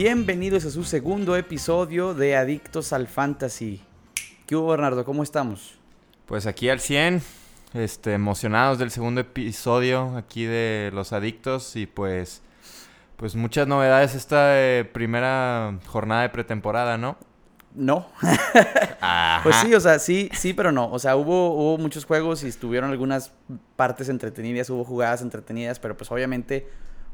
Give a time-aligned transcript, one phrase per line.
[0.00, 3.82] Bienvenidos a su segundo episodio de Adictos al Fantasy.
[4.46, 5.04] ¿Qué hubo, Bernardo?
[5.04, 5.76] ¿Cómo estamos?
[6.24, 7.20] Pues aquí al 100,
[7.74, 12.42] este, emocionados del segundo episodio aquí de Los Adictos y pues,
[13.16, 17.16] pues muchas novedades esta eh, primera jornada de pretemporada, ¿no?
[17.74, 18.06] No.
[19.42, 20.90] Pues sí, o sea, sí, sí, pero no.
[20.92, 23.32] O sea, hubo, hubo muchos juegos y estuvieron algunas
[23.74, 26.68] partes entretenidas, hubo jugadas entretenidas, pero pues obviamente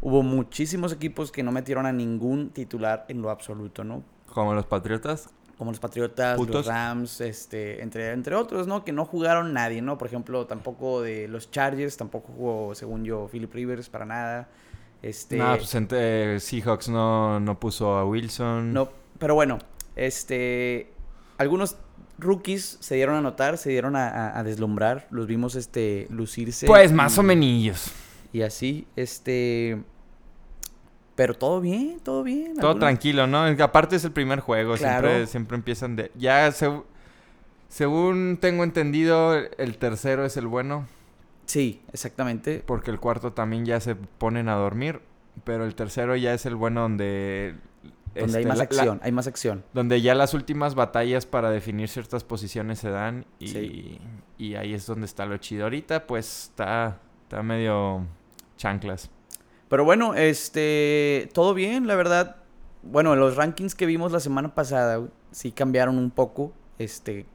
[0.05, 4.05] hubo muchísimos equipos que no metieron a ningún titular en lo absoluto, ¿no?
[4.33, 5.31] Como los Patriotas.
[5.59, 6.55] Como los Patriotas, Putos.
[6.57, 8.85] los Rams, este, entre, entre otros, ¿no?
[8.85, 9.97] Que no jugaron nadie, ¿no?
[9.99, 14.49] Por ejemplo, tampoco de los Chargers, tampoco jugó, según yo, Philip Rivers para nada.
[15.01, 18.73] Este, No, pues entre- Seahawks no, no puso a Wilson.
[18.73, 19.59] No, pero bueno,
[19.97, 20.93] este,
[21.39, 21.77] algunos
[22.19, 26.67] rookies se dieron a notar, se dieron a, a- a deslumbrar, los vimos, este, lucirse.
[26.67, 27.93] Pues más y- o menos.
[28.33, 29.83] Y así, este,
[31.15, 32.55] pero todo bien, todo bien.
[32.57, 33.45] Todo tranquilo, ¿no?
[33.63, 35.09] Aparte es el primer juego, Claro.
[35.09, 36.11] siempre, siempre empiezan de...
[36.17, 36.83] Ya, seg-
[37.69, 40.87] según tengo entendido, el tercero es el bueno,
[41.47, 42.63] Sí, exactamente.
[42.67, 45.01] porque el cuarto también ya se ponen a dormir,
[45.45, 47.57] pero el tercero ya es el bueno donde...
[48.15, 49.65] Donde hay este, más la- la- acción, hay más acción.
[49.73, 54.01] donde ya las últimas batallas para definir ciertas posiciones se dan y, Sí.
[54.39, 55.65] y ahí es donde está lo chido.
[55.65, 58.07] Ahorita pues está, está medio
[58.57, 59.11] chanclas.
[59.75, 62.37] Pero bueno, este, todo bien, la verdad.
[62.85, 67.27] Bueno, los rankings que vimos la semana pasada sí cambiaron un poco, este,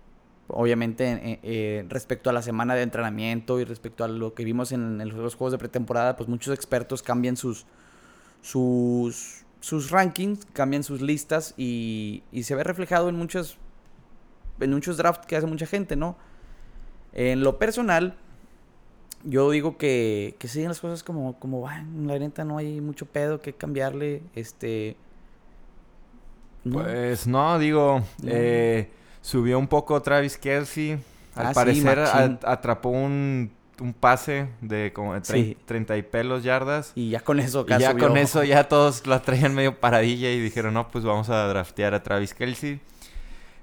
[0.47, 4.99] obviamente eh, respecto a la semana de entrenamiento y respecto a lo que vimos en,
[5.09, 7.65] los juegos de pretemporada, pues muchos expertos cambian sus,
[8.41, 13.57] sus, sus rankings, cambian sus listas y, y se ve reflejado en muchos,
[14.61, 16.15] en muchos drafts que hace mucha gente, ¿no?
[17.11, 18.15] En lo personal,
[19.23, 22.07] yo digo que, que siguen las cosas como, como van.
[22.07, 24.21] La neta no hay mucho pedo que cambiarle.
[24.35, 24.95] Este.
[26.63, 26.83] no.
[26.83, 28.31] Pues no, digo, No.
[28.31, 28.89] eh,
[29.21, 30.99] subió un poco Travis Kelsey.
[31.35, 31.99] Al Ah, parecer
[32.43, 35.57] atrapó un, un pase de como de Sí.
[35.65, 36.91] 30 y pelos yardas.
[36.95, 38.07] Y ya con eso Y ya subió.
[38.07, 41.93] con eso ya todos la traían medio paradilla y dijeron, no, pues vamos a draftear
[41.93, 42.81] a Travis Kelsey.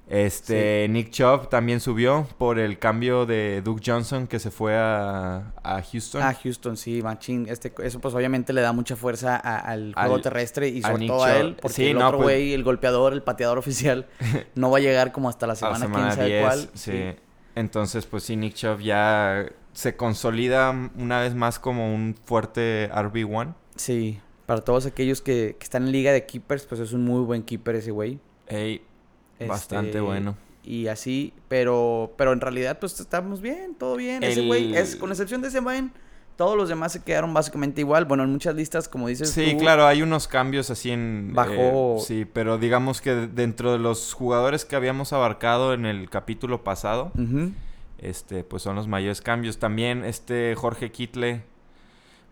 [0.08, 5.52] Este, Nick Chubb también subió por el cambio de Duke Johnson que se fue a,
[5.62, 6.22] a Houston.
[6.22, 7.46] Ah, Houston, sí, machín.
[7.48, 10.88] Este, eso pues obviamente le da mucha fuerza a- al juego Al- terrestre y a
[10.92, 11.56] sobre todo a él.
[11.60, 14.06] Porque Sí, el no, otro pues- güey, el golpeador, el pateador oficial,
[14.54, 16.42] no va a llegar como hasta la a semana, semana quién sabe 10.
[16.44, 16.68] cuál.
[16.74, 17.02] sí.
[17.56, 23.54] Entonces, pues sí, Nick Chubb ya se consolida una vez más como un fuerte RB1.
[23.76, 27.24] Sí, para todos aquellos que, que están en liga de keepers, pues es un muy
[27.24, 28.18] buen keeper ese güey.
[28.46, 28.82] Ey,
[29.40, 30.36] bastante Este, bueno.
[30.64, 34.22] Y así, pero pero en realidad pues estamos bien, todo bien.
[34.22, 35.90] Ese güey, es, con excepción de ese güey,
[36.36, 38.04] todos los demás se quedaron básicamente igual.
[38.04, 41.32] Bueno, en muchas listas, como dices Sí, tú, claro, hay unos cambios así en...
[41.34, 46.10] Bajó- eh, sí, pero digamos que dentro de los jugadores que habíamos abarcado en el
[46.10, 47.12] capítulo pasado,
[47.98, 49.58] este, pues son los mayores cambios.
[49.58, 51.42] También este Jorge Kitle,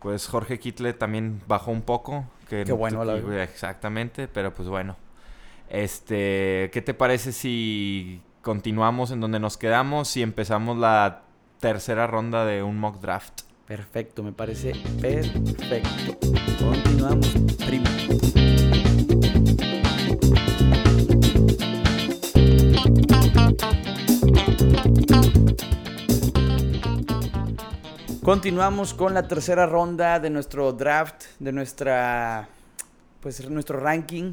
[0.01, 2.25] pues Jorge Kitle también bajó un poco.
[2.49, 3.43] Que, Qué bueno, la.
[3.43, 4.97] Exactamente, pero pues bueno.
[5.69, 11.23] Este, ¿qué te parece si continuamos en donde nos quedamos y empezamos la
[11.61, 13.43] tercera ronda de un mock draft?
[13.67, 16.19] Perfecto, me parece perfecto.
[16.59, 17.35] Continuamos,
[17.67, 17.87] primo.
[28.23, 32.49] Continuamos con la tercera ronda de nuestro draft, de nuestra,
[33.21, 34.33] pues nuestro ranking,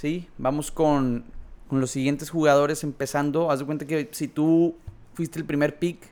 [0.00, 0.28] ¿sí?
[0.38, 1.24] Vamos con,
[1.68, 3.50] con los siguientes jugadores empezando.
[3.50, 4.76] Haz de cuenta que si tú
[5.12, 6.02] fuiste el primer pick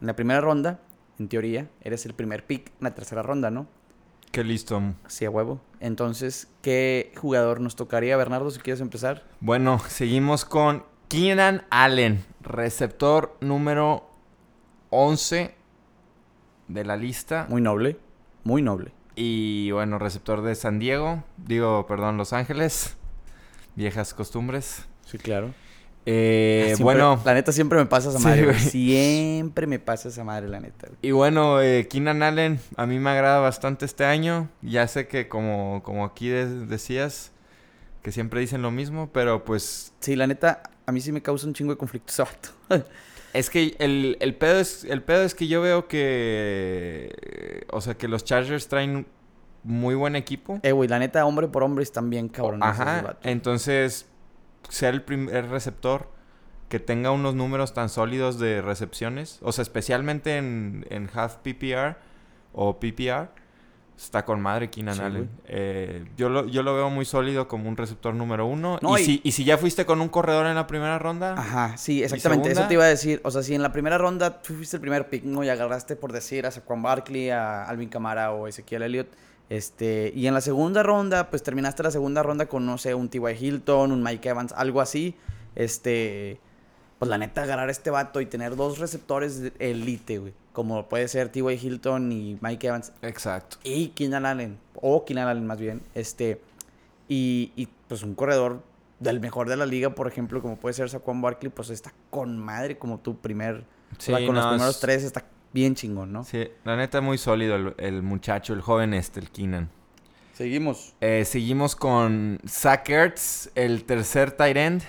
[0.00, 0.80] en la primera ronda,
[1.18, 3.66] en teoría, eres el primer pick en la tercera ronda, ¿no?
[4.32, 4.80] Qué listo.
[5.04, 5.60] Así a huevo.
[5.78, 9.24] Entonces, ¿qué jugador nos tocaría, Bernardo, si quieres empezar?
[9.40, 14.08] Bueno, seguimos con Keenan Allen, receptor número
[14.88, 15.54] 11
[16.68, 17.46] de la lista.
[17.50, 17.98] Muy noble,
[18.42, 18.92] muy noble.
[19.16, 22.96] Y bueno, receptor de San Diego, digo, perdón, Los Ángeles.
[23.76, 24.84] Viejas costumbres.
[25.06, 25.52] Sí, claro.
[26.06, 28.58] Eh, Siempre- bueno, La neta siempre me pasa esa madre, güey.
[28.58, 30.86] Siempre me pasa esa madre, la neta.
[30.88, 30.98] güey.
[31.00, 34.50] y bueno, eh, Keenan Allen, a mí me agrada bastante este año.
[34.60, 37.32] Ya sé que como, como aquí de- decías,
[38.02, 41.46] que siempre dicen lo mismo, pero pues Sí, la neta, a mí sí me causa
[41.46, 42.50] un chingo de conflicto ese vato.
[43.32, 47.94] Es que el, el pedo es el pedo es que yo veo que o sea
[47.94, 49.06] que los Chargers traen
[49.64, 50.60] muy buen equipo.
[50.62, 54.06] eh, güey, la neta, hombre por hombre están bien cabrones Ajá, entonces
[54.68, 56.08] ser el primer receptor
[56.68, 61.96] que tenga unos números tan sólidos de recepciones, o sea, especialmente en, en half PPR
[62.52, 63.28] o PPR,
[63.96, 65.30] Está con madre Keenan Sí, Allen.
[65.46, 68.76] Eh, yo, lo, yo lo veo muy sólido como un receptor número uno.
[68.82, 71.34] No, y, y- Si, y si ya fuiste con un corredor en la primera ronda,
[71.38, 72.50] Ajá, sí, exactamente.
[72.50, 73.20] Eso te iba a decir.
[73.22, 75.44] O sea, si en la primera ronda tú fuiste el primer pick, ¿no?
[75.44, 79.06] Y agarraste, por decir, a Saquon Barkley, a Alvin Kamara o Ezequiel Elliott.
[79.50, 83.08] Este, y en la segunda ronda, pues terminaste la segunda ronda con, no sé, un
[83.08, 83.22] T.Y.
[83.46, 85.14] Hilton, un Mike Evans, algo así.
[85.54, 86.38] Este,
[86.98, 90.32] pues la neta, agarrar a este vato y tener dos receptores de elite, güey.
[90.52, 91.54] Como puede ser T.Y.
[91.54, 92.92] Hilton y Mike Evans.
[93.02, 93.58] exacto.
[93.64, 96.40] Y Keenan Allen, o Keenan Allen más bien, este,
[97.08, 98.62] y, y, pues un corredor
[99.00, 102.38] del mejor de la liga, por ejemplo, como puede ser Saquon Barkley, pues está con
[102.38, 103.64] madre como tu primer,
[103.98, 105.24] o sea, Sí, con los primeros es- tres está
[105.54, 106.24] bien chingón, ¿no?
[106.24, 109.70] Sí, la neta muy sólido el, el muchacho, el joven este, el Keenan.
[110.34, 110.94] Seguimos.
[111.00, 114.82] Eh, seguimos con Zach Ertz, el tercer tight end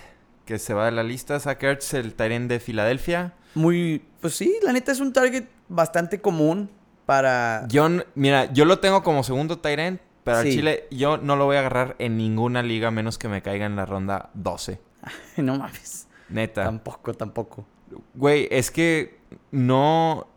[0.44, 1.40] que se va de la lista.
[1.40, 3.36] Zach Ertz, el tight end de Filadelfia.
[3.54, 6.72] Muy, pues sí, la neta es un target bastante común
[7.06, 7.68] para...
[7.70, 10.46] Yo, mira, yo lo tengo como segundo tight end, pero al.
[10.46, 13.76] Chile yo no lo voy a agarrar en ninguna liga menos que me caiga en
[13.76, 14.80] la ronda 12.
[15.38, 16.08] no mames.
[16.30, 16.64] Neta.
[16.64, 17.68] Tampoco, tampoco.
[18.16, 19.20] Güey, es que
[19.52, 20.28] no...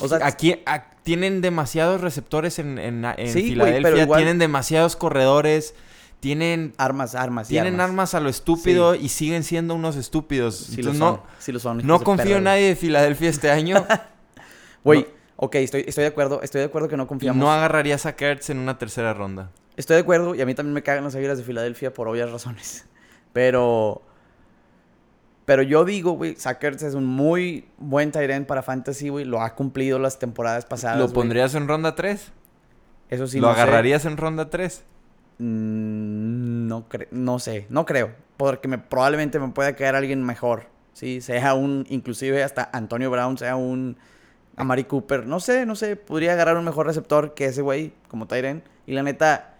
[0.00, 4.38] O sea, Aquí a- tienen demasiados receptores en, en, en Sí, güey, Filadelfia, igual- tienen
[4.38, 5.74] demasiados corredores,
[6.20, 7.48] tienen, armas, armas.
[7.48, 8.14] tienen armas.
[8.14, 10.56] a lo estúpido y siguen siendo unos estúpidos.
[10.56, 11.86] Sí lo Entonces, son, no, sí lo son.
[11.86, 13.84] no confío perra, en nadie de Filadelfia este año.
[14.84, 15.06] Güey, No.
[15.36, 17.38] ok, estoy, estoy de acuerdo, estoy de acuerdo que no confiamos.
[17.40, 19.50] no agarraría a Zach Ertz en una tercera ronda.
[19.76, 22.30] Estoy de acuerdo, y a mí también me cagan las águilas de Filadelfia por obvias
[22.30, 22.86] razones.
[23.32, 24.02] Pero.
[25.48, 29.24] Pero yo digo, güey, Sackers es un muy buen end para fantasy, güey.
[29.24, 30.98] Lo ha cumplido las temporadas pasadas.
[30.98, 32.32] ¿Lo pondrías en ronda 3?
[33.08, 33.62] Eso sí, ¿Lo no sé.
[33.62, 34.84] agarrarías en ronda 3?
[35.38, 38.12] Mm, no, cre- no sé, no creo.
[38.36, 40.66] Porque me, probablemente me pueda caer alguien mejor.
[40.92, 43.96] Sí, sea un, inclusive hasta Antonio Brown, sea un
[44.54, 45.26] Amari Cooper.
[45.26, 45.96] No sé, no sé.
[45.96, 48.62] Podría agarrar un mejor receptor que ese güey, como Tyren.
[48.86, 49.54] Y la neta,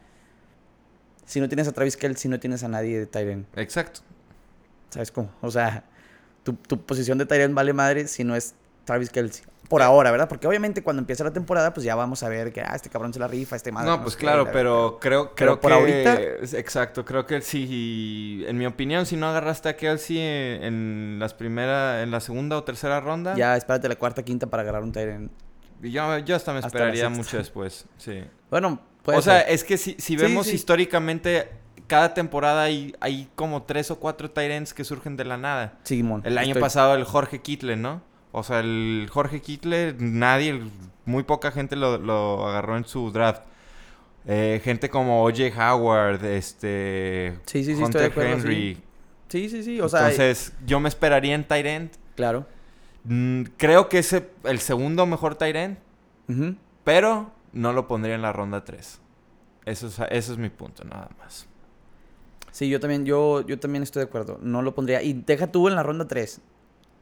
[1.25, 3.47] si no tienes a Travis Kelce, no tienes a nadie de Tyren.
[3.57, 4.01] Exacto.
[4.91, 5.31] ¿Sabes cómo?
[5.43, 5.85] O sea,
[6.45, 8.55] tu, tu posición de Tyren vale madre si no es
[8.85, 9.43] Travis Kelce.
[9.69, 10.29] Por ahora, ¿verdad?
[10.31, 13.13] Porque obviamente cuando empiece la temporada, pues ya vamos a ver que, ah, este cabrón
[13.13, 13.91] se la rifa, este madre.
[13.91, 16.07] no, pues claro, la- pero creo, Pero creo por que...
[16.09, 21.35] ahorita- Exacto, creo que sí, en mi opinión, si no agarraste a Kelsey en, las
[21.35, 24.93] primera, en la segunda o tercera ronda, Ya, espérate la cuarta, quinta para agarrar un
[24.93, 25.31] Tyren.
[25.83, 28.25] yo, yo hasta me Hasta esperaría mucho después, sí.
[28.51, 29.51] Bueno, puede o sea, ser.
[29.53, 30.55] es que si, si vemos sí.
[30.55, 31.47] históricamente,
[31.89, 35.79] cada temporada hay, hay como tres o cuatro Tyrants que surgen de la nada.
[35.83, 36.23] Simón.
[36.25, 38.01] El año estoy- pasado el Jorge Kittle, ¿no?
[38.31, 40.61] O sea, el Jorge Kittle, nadie,
[41.07, 43.43] muy poca gente lo, lo agarró en su draft.
[44.27, 45.45] Eh, gente como O.J.
[45.75, 47.39] Howard, este...
[47.47, 48.83] Sí, sí, sí, estoy de acuerdo, Henry.
[49.29, 49.81] Sí, sí, sí.
[49.81, 51.95] O sea, Entonces, yo me esperaría en Tyrant.
[52.15, 52.47] claro.
[53.05, 54.13] Mm, creo que es
[54.45, 55.79] el segundo mejor Tyrant,
[56.85, 59.01] pero no lo pondría en la ronda 3.
[59.65, 61.47] Eso es, eso es mi punto, nada más.
[62.59, 64.41] Sí, yo también, yo, yo también estoy de acuerdo.
[64.43, 65.01] No lo pondría.
[65.01, 66.41] Y deja tú en la ronda 3.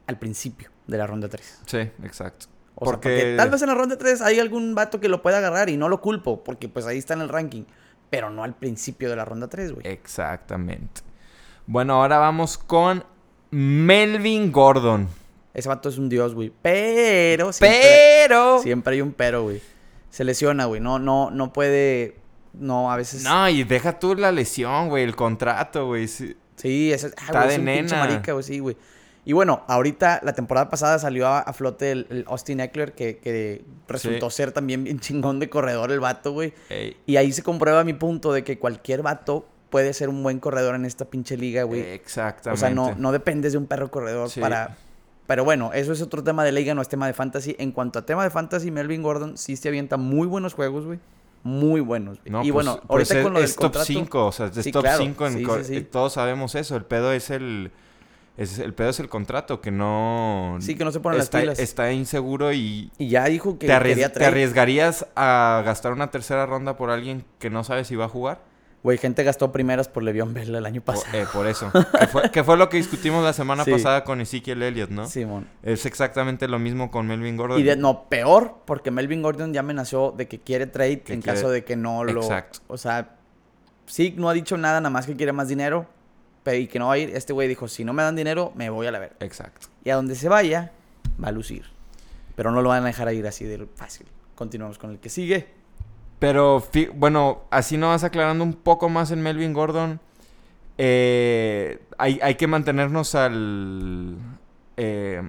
[0.05, 1.61] Al principio de la ronda 3.
[1.65, 2.45] Sí, exacto.
[2.75, 5.23] O sea, Porque- porque tal vez en la ronda 3 hay algún vato que lo
[5.23, 7.63] pueda agarrar y no lo culpo, porque pues ahí está en el ranking.
[8.11, 9.87] Pero no al principio de la ronda 3, güey.
[9.87, 11.01] Exactamente.
[11.65, 13.03] Bueno, ahora vamos con
[13.49, 15.07] Melvin Gordon.
[15.55, 16.53] Ese vato es un dios, güey.
[16.61, 18.59] Pero siempre, Pero...
[18.61, 19.59] siempre hay un pero, güey.
[20.11, 20.79] Se lesiona, güey.
[20.81, 22.19] No, no, no puede.
[22.59, 23.23] No, a veces.
[23.23, 26.07] No, y deja tú la lesión, güey, el contrato, güey.
[26.07, 26.35] sí.
[26.55, 27.99] Sí, ese, ah, Está de es un nena.
[27.99, 28.75] marica, güey, sí, güey.
[29.25, 33.17] Y bueno, ahorita, la temporada pasada salió a, a flote el, el Austin Eckler, que,
[33.17, 36.53] que resultó ser también bien chingón de corredor el vato, güey.
[36.69, 40.39] Ey, Y ahí se comprueba mi punto de que cualquier vato puede ser un buen
[40.39, 41.81] corredor en esta pinche liga, güey.
[41.81, 42.57] Exactamente.
[42.57, 44.39] o sea, no, no dependes de un perro corredor Sí.
[44.39, 44.77] para...
[45.27, 47.53] Pero bueno, eso es otro tema de liga, no es tema de fantasy.
[47.59, 50.99] En cuanto a tema de fantasy, Melvin Gordon sí se avienta muy buenos juegos, güey.
[51.47, 52.19] Muy buenos.
[52.25, 53.85] No, y pues, bueno, pues ahorita es, con lo del es top contrato...
[53.85, 54.97] 5, o sea, es Sí, top claro.
[54.99, 55.75] 5 en Sí, co- sí, sí.
[55.77, 57.71] eh, todos sabemos eso, el pedo es el
[58.35, 61.39] es el pedo es el contrato que no Sí, que no se ponen las está,
[61.39, 61.57] pilas.
[61.59, 66.45] está inseguro y Y ya dijo que te, arries- te arriesgarías a gastar una tercera
[66.45, 68.41] ronda por alguien que no sabes si va a jugar.
[68.83, 71.17] Güey, gente gastó primeras por Le'Veon Bell el año Por, pasado.
[71.17, 71.71] eh, por eso.
[71.99, 73.71] que, fue, que fue lo que discutimos la semana Sí.
[73.71, 75.07] pasada con Ezekiel Elliott, ¿no?
[75.07, 75.47] Simón.
[75.63, 77.59] Es exactamente lo mismo con Melvin Gordon.
[77.59, 81.21] Y de, no, peor, porque Melvin Gordon ya amenazó de que quiere trade Que en
[81.21, 82.21] quiere- caso de que no lo...
[82.21, 82.59] Exacto.
[82.67, 83.15] O sea,
[83.87, 85.87] sí, no ha dicho nada, nada más que quiere más dinero
[86.43, 87.09] pe- y que no va a ir.
[87.15, 89.15] Este güey dijo, si no me dan dinero, me voy a la verga.
[89.19, 89.67] Exacto.
[89.83, 90.71] Y a donde se vaya,
[91.21, 91.65] va a lucir.
[92.35, 94.05] Pero no lo van a dejar ir así de fácil.
[94.35, 95.56] Continuamos con el que sigue.
[96.19, 96.63] Pero,
[96.95, 99.99] bueno, así nos vas aclarando un poco más en Melvin Gordon.
[100.77, 104.15] Eh, hay, hay que mantenernos al...
[104.77, 105.21] eh,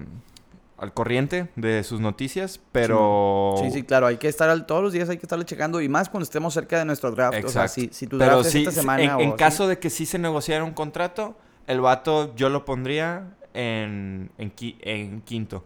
[0.77, 3.55] al corriente de sus noticias, pero...
[3.61, 5.89] Sí, sí, claro, hay que estar al, todos los días, hay que estarle checando y
[5.89, 7.33] más cuando estemos cerca de nuestro draft.
[7.43, 7.73] O sea, Exacto.
[7.73, 9.89] si, si tu Pero draft es sí, esta semana en, o en caso de que
[9.89, 11.35] sí se negociara un contrato,
[11.67, 15.65] el vato yo lo pondría en, en, qui- en quinto,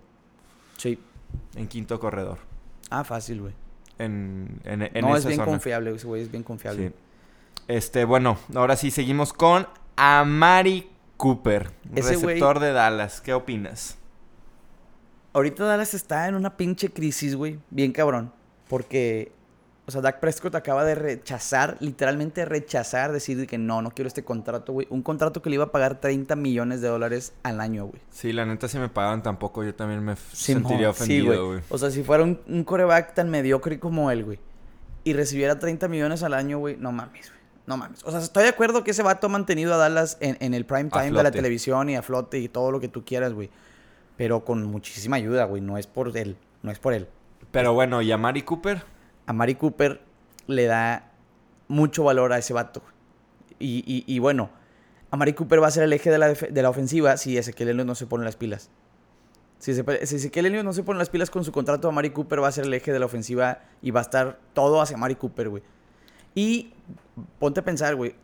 [0.78, 0.98] Sí.
[1.58, 2.40] en quinto corredor.
[2.90, 3.54] Ah, fácil, güey.
[4.00, 5.46] En, en, en No, es bien zona.
[5.52, 6.90] confiable, ese güey es bien confiable.
[6.90, 6.94] Sí.
[7.68, 13.22] Este, bueno, ahora sí seguimos con Amari Cooper, Ese güey- receptor de Dallas.
[13.22, 13.98] ¿Qué opinas?
[15.34, 17.60] Ahorita Dallas está en una pinche crisis, güey.
[17.70, 18.32] Bien cabrón.
[18.68, 19.32] Porque,
[19.86, 24.24] o sea, Dak Prescott acaba de rechazar, literalmente rechazar, decir que no, no quiero este
[24.24, 24.88] contrato, güey.
[24.90, 28.02] Un contrato que le iba a pagar 30 millones de dólares al año, güey.
[28.10, 31.62] Sí, la neta, si me pagaban tampoco, yo también me sentiría ofendido, güey.
[31.70, 34.40] O sea, si fuera un, un coreback tan mediocre como él, güey,
[35.04, 37.44] y recibiera 30 millones al año, güey, no mames, güey.
[37.66, 38.04] No mames.
[38.04, 40.66] O sea, estoy de acuerdo que ese vato ha mantenido a Dallas en, en el
[40.66, 43.34] prime A time de la televisión y a flote y todo lo que tú quieras,
[43.34, 43.50] güey.
[44.18, 45.62] Pero con muchísima ayuda, güey.
[45.62, 46.36] No es por él.
[46.62, 47.08] No es por él.
[47.52, 48.84] Pero bueno, ¿y Amari Cooper?
[49.26, 50.02] A Mari Cooper
[50.48, 51.12] le da
[51.68, 52.82] mucho valor a ese vato.
[53.60, 54.50] Y, y, y bueno,
[55.12, 57.70] a Mari Cooper va a ser el eje de la, de la ofensiva si Ezequiel
[57.70, 58.70] Elliott no se pone las pilas.
[59.60, 62.50] Si Ezequiel Elliott no se pone las pilas con su contrato, a Mari Cooper va
[62.50, 65.50] a ser el eje de la ofensiva y va a estar todo hacia Mari Cooper,
[65.50, 65.64] güey.
[66.36, 66.74] Y
[67.40, 68.16] ponte a pensar, güey.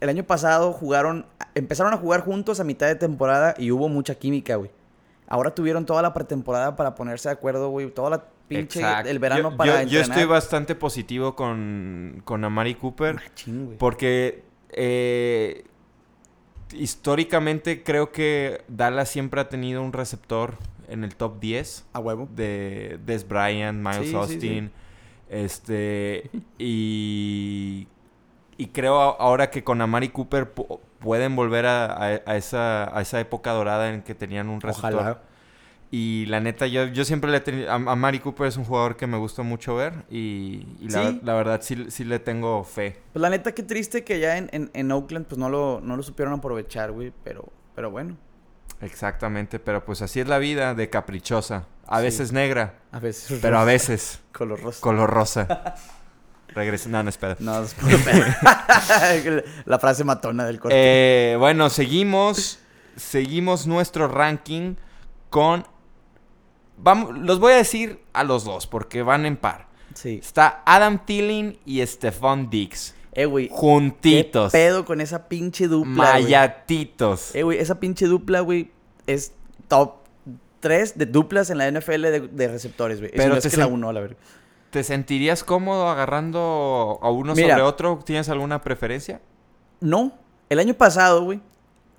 [0.00, 4.14] El año pasado jugaron, empezaron a jugar juntos a mitad de temporada y hubo mucha
[4.14, 4.70] química, güey.
[5.26, 7.90] Ahora tuvieron toda la pretemporada para ponerse de acuerdo, güey.
[7.90, 9.08] Toda la pinche, Exacto.
[9.10, 13.16] el verano yo, para yo, yo estoy bastante positivo con, con Amari Cooper.
[13.16, 13.78] Machín, güey.
[13.78, 15.64] Porque eh,
[16.72, 20.56] históricamente creo que Dallas siempre ha tenido un receptor
[20.88, 22.28] en el top 10 A huevo.
[22.34, 24.70] de Des Bryant, Miles Sí, sí, Austin.
[25.30, 26.30] Este.
[26.58, 27.88] Y.
[28.56, 33.02] Y creo ahora que con Amari Cooper pu- pueden volver a, a- a esa, a
[33.02, 34.94] esa época dorada en que tenían un receptor.
[34.94, 35.22] Ojalá.
[35.96, 37.70] Y la neta, yo, yo siempre le he tenido...
[37.70, 39.92] A, a Mari Cooper es un jugador que me gusta mucho ver.
[40.10, 41.20] Y, y la, Sí.
[41.22, 43.00] la verdad sí, sí le tengo fe.
[43.12, 45.96] Pues la neta, qué triste que ya en, en, en Oakland pues no lo, no
[45.96, 47.12] lo supieron aprovechar, güey.
[47.22, 47.44] Pero,
[47.76, 48.16] pero bueno,
[48.80, 51.66] Exactamente, pero pues así es la vida de caprichosa.
[51.86, 52.02] A Sí.
[52.04, 53.38] veces negra, a veces.
[53.40, 54.80] pero a veces Color rosa.
[54.80, 55.74] color rosa.
[56.48, 56.88] Regresa.
[56.88, 57.36] No, no, espera.
[57.40, 57.62] No.
[59.64, 60.74] La frase matona del corte.
[60.76, 62.58] Eh, bueno, seguimos.
[62.96, 64.74] Seguimos nuestro ranking
[65.30, 65.66] con.
[66.76, 69.66] Vamos, los voy a decir a los dos porque van en par.
[69.94, 70.18] sí.
[70.22, 72.94] Está Adam Thielen y Stephon Diggs.
[73.12, 73.48] Eh, güey.
[73.48, 74.52] ¿Qué Juntitos.
[74.52, 75.92] pedo con esa pinche dupla?
[76.14, 77.34] Mayatitos.
[77.34, 78.72] Eh, güey, esa pinche dupla, güey,
[79.06, 79.32] es
[79.68, 79.94] top
[80.60, 83.12] 3 de duplas en la NFL de, de receptores, güey.
[83.14, 84.16] Pero no es que la 1, la verdad.
[84.70, 87.50] ¿Te sentirías cómodo agarrando a uno Mira.
[87.50, 88.00] sobre otro?
[88.04, 89.20] ¿Tienes alguna preferencia?
[89.80, 90.12] No,
[90.48, 91.40] el año pasado, güey.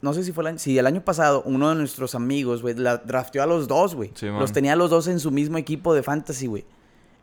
[0.05, 0.59] No sé si fue el año.
[0.59, 4.11] Sí, el año pasado, uno de nuestros amigos, güey, la drafteó a los dos, güey.
[4.13, 6.63] Sí, los tenía a los dos en su mismo equipo de fantasy, güey.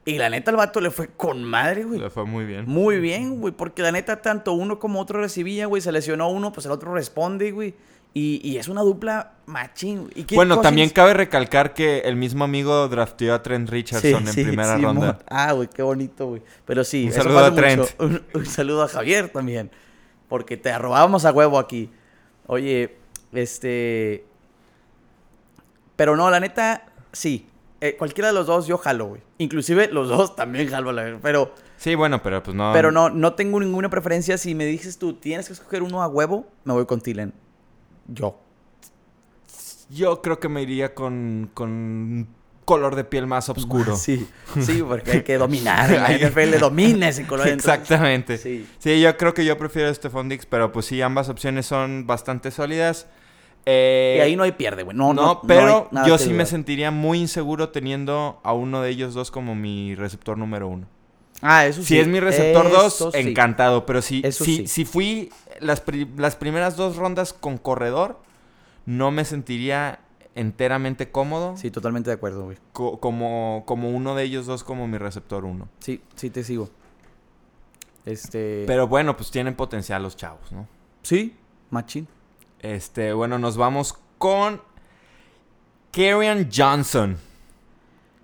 [0.04, 2.00] Y la neta, el vato le fue con madre, güey.
[2.00, 2.64] Le fue muy bien.
[2.66, 5.80] Muy bien, güey, porque la neta, tanto uno como otro recibía, güey.
[5.80, 7.72] Se lesionó uno, pues el otro responde, güey.
[8.14, 10.00] Y, y es una dupla machín.
[10.00, 10.10] güey.
[10.16, 14.34] ¿Y qué Bueno, también cabe recalcar que el mismo amigo drafteó a Trent Richardson en
[14.34, 15.20] primera sí, ronda.
[15.28, 16.42] Ah, güey, qué bonito, güey.
[16.64, 17.84] Pero sí, Un saludo a Trent.
[18.00, 19.70] Un, un saludo a Javier también.
[20.28, 21.88] Porque te arrobábamos a huevo aquí.
[22.46, 22.96] Oye,
[23.32, 24.24] este.
[25.96, 27.46] Pero no, la neta, sí.
[27.80, 29.22] Eh, cualquiera de los dos yo jalo, güey.
[29.38, 31.18] Inclusive los dos también jalo, la verdad.
[31.22, 32.70] Pero, Sí, bueno, pero pues no.
[32.72, 34.38] pero no, no tengo ninguna preferencia.
[34.38, 37.32] Si me dices tú, tienes que escoger uno a huevo, me voy con Tilen.
[38.06, 38.38] Yo.
[39.90, 42.28] Yo creo que me iría con, con
[42.74, 43.96] color de piel más oscuro.
[43.96, 44.26] Sí,
[44.60, 45.90] sí, porque hay que dominar.
[45.90, 47.48] La NFL domina ese color.
[47.48, 48.38] Exactamente.
[48.38, 48.66] Sí.
[48.78, 52.06] Sí, yo creo que yo prefiero a Stephon Diggs, pero pues sí, ambas opciones son
[52.06, 53.06] bastante sólidas.
[53.64, 54.96] Eh, Y ahí no hay pierde, güey.
[54.96, 58.90] No, no, no, pero no yo sí me sentiría muy inseguro teniendo a uno de
[58.90, 60.86] ellos dos como mi receptor número uno.
[61.42, 61.88] Ah, eso sí.
[61.88, 63.20] Si es mi receptor Eso 2, sí.
[63.20, 63.84] encantado.
[63.86, 64.66] Pero si, Eso si, sí.
[64.66, 68.20] si fui las, pri- las primeras dos rondas con corredor,
[68.86, 69.98] no me sentiría
[70.34, 72.56] enteramente cómodo Sí, totalmente de acuerdo, güey.
[72.72, 75.68] co- como, como uno de ellos dos como mi receptor uno.
[75.80, 76.70] Sí, sí te sigo.
[78.04, 78.64] Este.
[78.66, 80.66] Pero bueno, pues tienen potencial los chavos, ¿no?
[81.02, 81.36] Sí,
[81.70, 82.08] machín.
[82.60, 84.60] Este, bueno, nos vamos con
[85.92, 87.16] Kerryon Johnson,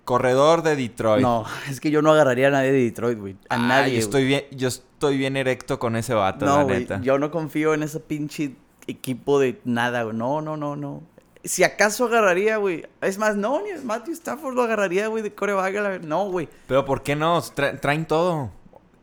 [0.05, 1.21] corredor de Detroit.
[1.21, 3.37] No, es que yo no agarraría a nadie de Detroit, güey.
[3.49, 3.91] A nadie.
[3.91, 3.97] güey.
[3.99, 6.99] estoy bien, yo estoy bien erecto con ese vato, la neta.
[7.01, 8.55] Yo no confío en ese pinche
[8.87, 10.15] equipo de nada, güey.
[10.15, 11.03] No, no, no, no.
[11.43, 12.85] Si acaso agarraría, güey.
[13.01, 16.01] Es más, no, ni Matthew Stafford lo agarraría, güey, de coreback.
[16.01, 16.49] No, güey.
[16.67, 17.41] Pero ¿por qué no?
[17.41, 18.51] Tra- traen todo.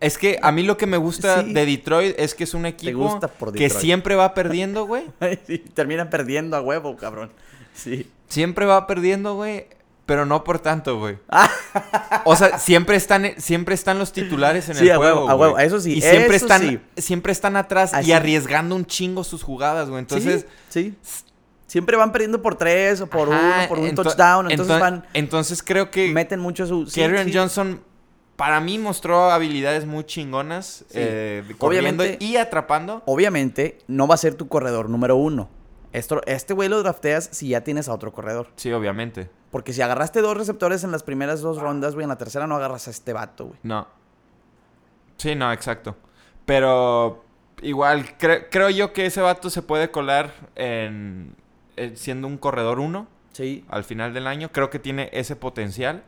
[0.00, 1.54] Es que a mí lo que me gusta Sí.
[1.54, 3.18] de Detroit es que es un equipo
[3.54, 5.04] que siempre va perdiendo, güey.
[5.46, 7.32] Sí, terminan perdiendo a huevo, cabrón.
[7.74, 8.10] Sí.
[8.28, 9.66] Siempre va perdiendo, güey.
[10.04, 11.18] pero no por tanto, güey.
[12.24, 15.20] o sea, siempre están, siempre están los titulares en Sí, el a juego.
[15.20, 15.66] huevo, a huevo, güey.
[15.66, 16.80] eso sí, Y siempre eso están, sí.
[16.98, 18.10] siempre están atrás Así.
[18.10, 19.98] y arriesgando un chingo sus jugadas, güey.
[20.00, 21.24] Entonces, sí, sí.
[21.76, 24.50] Siempre van perdiendo por tres o por ajá, uno, por un ento- touchdown.
[24.50, 26.86] Entonces ento- van, Entonces creo que meten mucho su.
[26.86, 27.36] sí, Kerryon sí.
[27.36, 27.82] Johnson
[28.36, 30.94] para mí mostró habilidades muy chingonas, Sí.
[30.94, 33.02] eh, corriendo Obviamente- y atrapando.
[33.04, 35.50] Obviamente, no va a ser tu corredor número uno.
[35.92, 38.48] Esto, este güey lo drafteas si ya tienes a otro corredor.
[38.56, 39.28] Sí, obviamente.
[39.50, 42.56] Porque si agarraste dos receptores en las primeras dos rondas, güey, en la tercera no
[42.56, 43.58] agarras a este vato, güey.
[43.62, 43.86] No.
[45.18, 45.94] Sí, no, exacto.
[46.46, 47.22] Pero
[47.62, 51.34] igual, cre- creo yo que ese vato se puede colar en,
[51.94, 53.64] siendo un corredor uno Sí.
[53.68, 54.50] al final del año.
[54.52, 56.04] Creo que tiene ese potencial.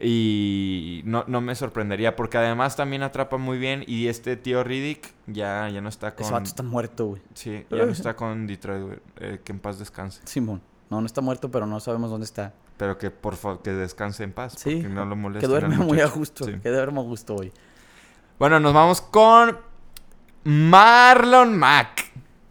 [0.00, 3.84] Y no, no me sorprendería porque además también atrapa muy bien.
[3.86, 6.24] Y este tío Riddick ya, ya no está con...
[6.24, 7.22] Ese vato está muerto, güey.
[7.34, 8.98] Sí, ya no está con Detroit, güey.
[9.20, 10.20] Eh, que en paz descanse.
[10.24, 10.60] Simón.
[10.90, 12.52] No, no está muerto, pero no sabemos dónde está.
[12.76, 14.54] Pero que por favor, que descanse en paz.
[14.56, 14.76] Sí.
[14.76, 15.46] Porque no lo moleste.
[15.46, 16.44] Que duerme muy a gusto.
[16.44, 16.54] Sí.
[16.60, 17.52] Que duerme a gusto, güey.
[18.38, 19.56] Bueno, nos vamos con
[20.42, 22.10] Marlon Mack.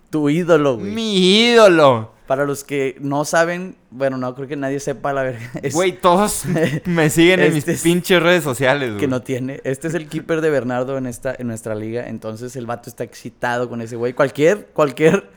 [0.09, 0.91] Tu ídolo, güey.
[0.93, 1.17] Mi
[1.50, 2.12] ídolo.
[2.27, 5.41] Para los que no saben, bueno, no creo que nadie sepa la verdad.
[5.61, 6.43] Es Güey, todos
[6.85, 8.99] me siguen en mis Este es- pinches redes sociales, güey.
[9.01, 9.59] que no tiene.
[9.65, 12.07] Este es el keeper de Bernardo en esta en nuestra liga.
[12.07, 14.13] Entonces el vato está excitado con ese güey.
[14.13, 15.29] Cualquier, cualquier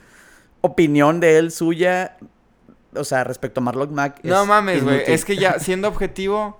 [0.60, 2.16] opinión de él suya,
[2.94, 4.20] o sea, respecto a Marlon Mack.
[4.22, 5.02] No es mames, güey.
[5.06, 6.58] Es que ya, siendo objetivo,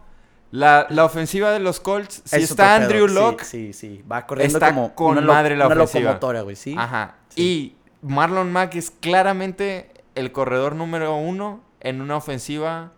[0.50, 2.76] la, la ofensiva de los Colts, si está.
[2.76, 6.00] Andrew Sí, Locke, Sí, sí, Va corriendo está como con una, madre la una ofensiva.
[6.12, 6.74] locomotora, güey, sí.
[6.76, 7.14] Ajá.
[7.28, 7.42] Sí.
[7.42, 12.92] Y Marlon Mack es claramente el corredor número uno en una ofensiva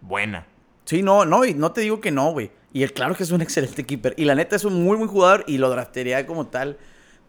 [0.00, 0.46] buena.
[0.84, 2.52] Sí, no, no, y no te digo que no, güey.
[2.72, 4.14] Y él, claro que es un excelente keeper.
[4.16, 6.78] Y la neta es un muy buen jugador y lo draftearía como tal.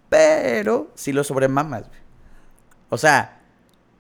[0.10, 2.00] Pero si lo sobremamas, güey.
[2.90, 3.42] O sea,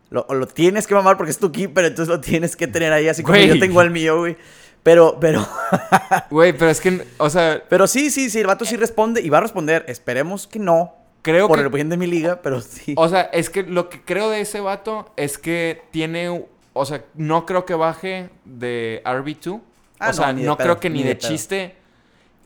[0.09, 3.07] lo, lo tienes que mamar porque es tu keeper, entonces lo tienes que tener ahí
[3.07, 3.47] así como Güey.
[3.47, 4.37] yo tengo el mío, güey.
[4.83, 5.47] Pero, pero,
[6.29, 9.29] Güey, pero es que, o sea, pero sí, sí, sí, el vato sí responde y
[9.29, 9.85] va a responder.
[9.87, 12.93] Esperemos que no, creo por que el bien de mi liga, pero sí.
[12.97, 16.45] O sea, es que lo que creo de ese vato es que tiene.
[16.73, 19.61] O sea, no creo que baje de RB2.
[19.99, 21.75] Ah, o sea, no, pedo, creo que ni ni de de chiste.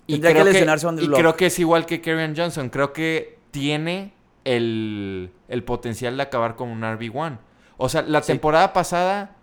[0.07, 2.69] Y que creo que, Andrew y creo que es igual que Kerryon Johnson.
[2.69, 7.39] Creo que tiene el, el potencial de acabar como un RB1.
[7.77, 8.27] O sea, la Sí.
[8.27, 9.35] temporada pasada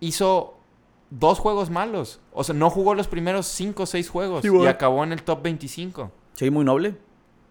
[0.00, 0.56] hizo
[1.10, 2.20] dos juegos malos.
[2.32, 4.42] O sea, no jugó los primeros cinco o seis juegos.
[4.42, 6.10] Sí, y acabó en el top 25.
[6.34, 6.96] Sí, muy noble.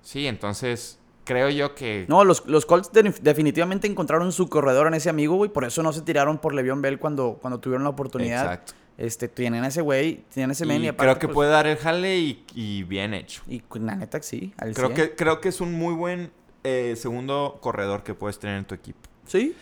[0.02, 1.00] Sí, entonces
[1.30, 2.06] creo yo que...
[2.10, 5.52] No, los, los Colts de- definitivamente encontraron su corredor en ese amigo, güey.
[5.52, 8.44] Por eso no se tiraron por Le'Veon Bell cuando, cuando tuvieron la oportunidad.
[8.46, 8.74] Exacto.
[8.98, 11.68] Este, tienen ese güey, tienen ese men y, Y aparte, creo que pues, puede dar
[11.68, 13.44] el jale y, y bien hecho.
[13.48, 14.96] Y la neta sí, al Creo 100.
[15.10, 16.32] que, creo que es un muy buen
[16.66, 19.00] eh, segundo corredor que puedes tener en tu equipo.
[19.26, 19.56] Sí.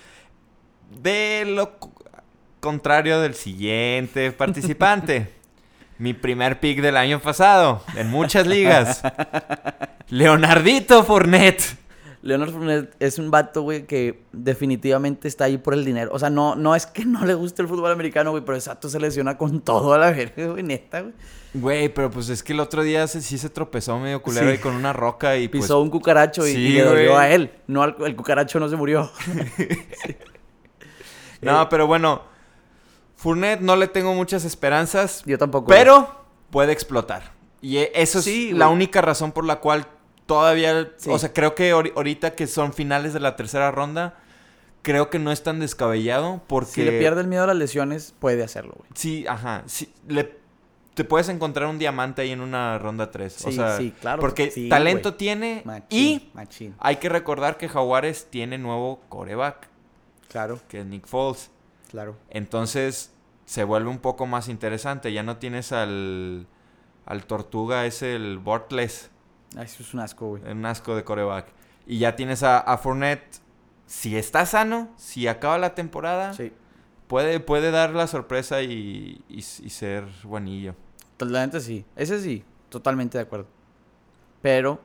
[1.04, 1.92] De lo co-
[2.62, 5.34] contrario del siguiente participante.
[6.00, 9.02] Mi primer pick del año pasado, en muchas ligas.
[10.10, 11.64] Leonardito Fournette.
[12.22, 16.12] Leonard Fournette es un vato, güey, que definitivamente está ahí por el dinero.
[16.14, 18.90] O sea, no, no es que no le guste el fútbol americano, güey, pero vato
[18.90, 21.14] se lesiona con todo a la verga, güey, neta, güey.
[21.54, 24.52] Güey, pero pues es que el otro día se, sí se tropezó medio culero Sí.
[24.52, 25.64] ahí con una roca y pues...
[25.64, 27.52] Pisó un cucaracho y, sí, y le dolió a él.
[27.68, 29.10] No, al- el cucaracho no se murió.
[31.42, 32.24] No, pero bueno,
[33.18, 35.24] Fournette no le tengo muchas esperanzas.
[35.26, 35.68] Yo tampoco.
[35.68, 37.34] Pero puede explotar.
[37.62, 39.88] Y e- eso es Sí, la única razón por la cual
[40.26, 40.92] todavía...
[40.98, 41.10] Sí.
[41.12, 44.16] O sea, creo que ahori- ahorita que son finales de la tercera ronda,
[44.84, 46.72] creo que no es tan descabellado porque...
[46.72, 48.90] Si le pierde el miedo a las lesiones, puede hacerlo, güey.
[48.94, 49.64] Sí, ajá.
[49.66, 50.38] Sí, le-
[50.94, 53.46] te puedes encontrar un diamante ahí en una ronda 3.
[53.46, 54.20] o Sí, sea, sí, claro.
[54.20, 56.76] Porque Sí, talento tiene Machín, y machín.
[56.80, 59.70] hay que recordar que Jaguares tiene nuevo coreback,
[60.30, 61.50] Claro, que es Nick Foles.
[61.90, 62.18] Claro.
[62.30, 63.12] Entonces
[63.46, 65.12] se vuelve un poco más interesante.
[65.14, 66.48] Ya no tienes al,
[67.06, 69.10] al tortuga, es el Bortles,
[69.56, 70.44] Ay, eso es un asco, güey.
[70.52, 71.48] un asco de coreback.
[71.86, 73.38] Y ya tienes a, a Fournette.
[73.86, 76.52] Si está sano, si acaba la temporada, Sí.
[77.08, 80.76] puede, puede dar la sorpresa y, y- y ser buenillo.
[81.16, 81.86] Totalmente sí.
[81.96, 83.48] Ese sí, totalmente de acuerdo.
[84.42, 84.82] Pero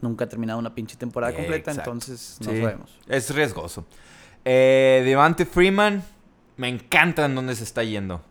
[0.00, 1.90] nunca ha terminado una pinche temporada completa, Exacto.
[1.90, 2.98] entonces no Sí, sabemos.
[3.06, 3.84] Es riesgoso.
[4.48, 6.04] Eh, Devante Freeman,
[6.56, 8.22] me encanta en dónde se está yendo.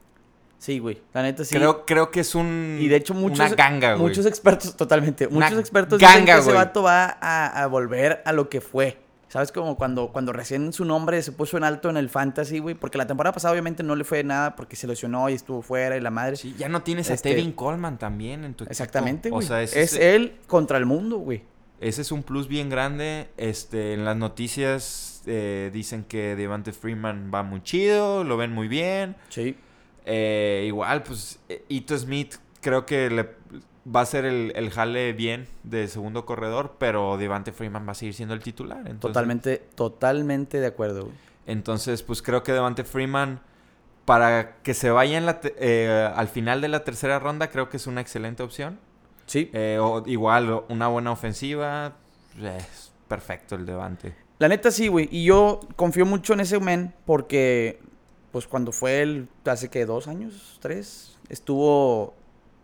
[0.57, 1.01] Sí, güey.
[1.13, 1.53] La neta sí.
[1.55, 2.77] Creo, creo que es un.
[2.79, 4.07] y de hecho muchos, Una ganga, güey.
[4.07, 6.55] muchos expertos, totalmente, Una muchos expertos dicen ganga, que ese güey.
[6.55, 8.97] vato va a, a volver a lo que fue.
[9.27, 9.51] ¿Sabes?
[9.51, 12.73] Como cuando, cuando recién su nombre se puso en alto en el fantasy, güey.
[12.73, 15.97] Porque la temporada pasada obviamente no le fue nada porque se lesionó y estuvo fuera
[15.97, 16.37] y la madre.
[16.37, 18.71] Sí, ya no tienes a Este- Tevin Coleman también en tu equipo.
[18.71, 19.45] Exactamente, O güey.
[19.45, 21.43] sea, ese es es, él contra el mundo, güey.
[21.79, 23.29] Ese es un plus bien grande.
[23.37, 28.67] Este, en las noticias eh, dicen que Devante Freeman va muy chido, lo ven muy
[28.67, 29.15] bien.
[29.29, 29.55] Sí.
[30.05, 33.29] Eh, igual, pues, eh, Ito Smith creo que le
[33.87, 37.95] va a ser el, el jale bien de segundo corredor, pero Devante Freeman va a
[37.95, 38.79] seguir siendo el titular.
[38.79, 41.09] Entonces, Totalmente, totalmente de acuerdo.
[41.47, 43.41] Entonces, pues creo que Devante Freeman,
[44.05, 47.69] para que se vaya en la te- eh, al final de la tercera ronda, creo
[47.69, 48.79] que es una excelente opción.
[49.25, 49.49] Sí.
[49.53, 51.93] Eh, o- igual, una buena ofensiva.
[52.41, 54.13] Es perfecto el Devante.
[54.39, 55.07] La neta sí, güey.
[55.11, 57.79] Y yo confío mucho en ese men porque,
[58.31, 62.13] pues cuando fue el, hace que dos años, tres, estuvo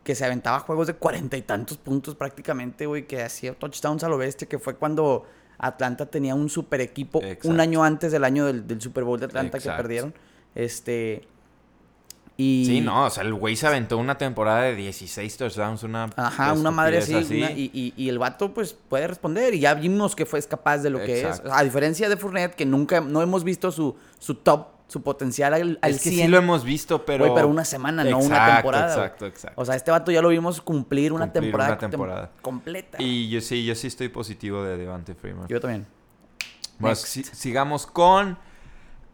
[0.03, 4.09] que se aventaba juegos de cuarenta y tantos puntos prácticamente, güey, que hacía touchdowns a
[4.09, 5.25] lo bestia, que fue cuando
[5.59, 9.27] Atlanta tenía un super equipo un año antes del año del, del Super Bowl de
[9.27, 9.77] Atlanta Exacto.
[9.77, 10.13] que perdieron.
[10.55, 11.27] Este.
[12.37, 12.63] Y.
[12.65, 16.53] Sí, no, o sea, el güey se aventó una temporada de 16 touchdowns, una Ajá,
[16.53, 17.13] una madre así.
[17.13, 19.53] una- y, y- y el vato, pues, puede responder.
[19.53, 21.41] Y ya vimos que fue capaz de lo que es.
[21.51, 25.79] A diferencia de Fournette, que nunca, no hemos visto su, su top, su potencial al,
[25.81, 26.25] al Es que 100.
[26.25, 27.25] sí lo hemos visto, pero...
[27.25, 28.87] Güey, pero una semana, no una temporada.
[28.93, 29.61] Exacto, exacto.
[29.61, 32.31] O sea, este vato ya lo vimos cumplir una Cumplir temporada, una temporada.
[32.37, 32.97] tem- completa.
[33.01, 35.47] Y yo sí, yo sí estoy positivo de Devante Freeman.
[35.47, 35.85] Yo también.
[36.79, 38.37] Bueno, si- sigamos con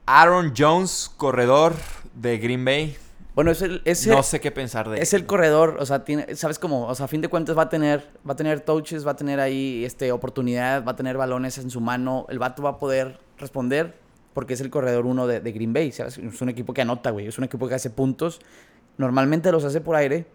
[0.06, 1.74] Aaron Jones, corredor
[2.16, 2.98] de Green Bay.
[3.38, 5.22] Bueno, es el, es el- no sé qué pensar de es él.
[5.22, 7.70] el corredor, o sea, tiene, sabes cómo, o sea, a fin de cuentas va a
[7.70, 11.60] tener, va a tener touches, va a tener ahí este oportunidad, va a tener balones
[11.60, 13.94] en su mano, el vato va a poder responder
[14.34, 16.18] porque es el corredor uno de, de Green Bay, ¿sabes?
[16.18, 18.42] Es un equipo que anota, güey, es un equipo que hace puntos,
[18.98, 20.26] normalmente los hace por aire,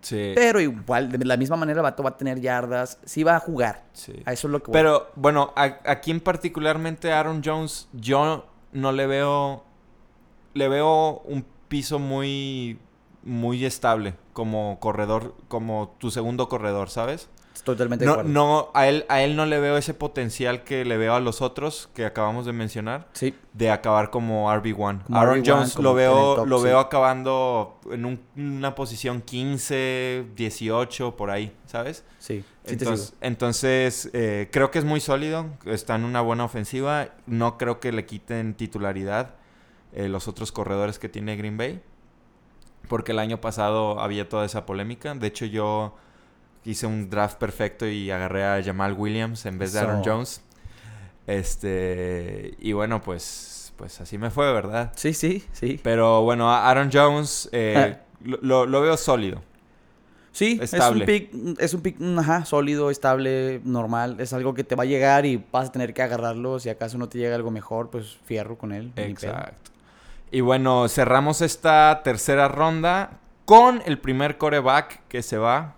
[0.00, 3.36] Sí, pero igual, de la misma manera el vato va a tener yardas, sí va
[3.36, 4.14] a jugar, sí.
[4.24, 4.72] a eso es lo que voy.
[4.72, 9.62] Pero, bueno, a- aquí en particularmente Aaron Jones, yo no le veo...
[10.54, 12.78] Le veo un piso muy...
[13.28, 17.28] Muy estable como corredor, como tu segundo corredor, ¿sabes?
[17.64, 18.30] Totalmente de No, acuerdo.
[18.30, 21.42] no, a él, a él no le veo ese potencial que le veo a los
[21.42, 23.08] otros que acabamos de mencionar.
[23.14, 25.02] Sí, de acabar como RB1.
[25.02, 26.64] Como Aaron RB1, Jones lo veo, top, lo sí.
[26.66, 32.04] veo acabando en un- una posición 15, 18, por ahí, ¿sabes?
[32.20, 37.08] sí, sí entonces, entonces, eh, creo que es muy sólido, está en una buena ofensiva.
[37.26, 39.34] No creo que le quiten titularidad
[39.96, 41.82] eh, los otros corredores que tiene Green Bay.
[42.88, 45.12] Porque el año pasado había toda esa polémica.
[45.14, 45.96] De hecho, yo
[46.64, 50.02] hice un draft perfecto y agarré a Jamal Williams en vez de Aaron.
[50.04, 50.42] Jones.
[51.26, 54.92] Este, y bueno, pues, pues así me fue, ¿verdad?
[54.96, 55.80] Sí, sí, sí.
[55.82, 57.56] Pero bueno, Aaron Jones Ah.
[57.56, 59.42] eh, lo, lo- lo veo sólido.
[60.32, 64.16] Sí, es un pick, es un pick, mm, ajá, sólido, estable, normal.
[64.20, 66.60] Es algo que te va a llegar y vas a tener que agarrarlo.
[66.60, 68.92] Si acaso no te llega algo mejor, pues fierro con él.
[68.96, 69.72] Exacto.
[70.36, 75.76] Y bueno, cerramos esta tercera ronda con el primer coreback que se va.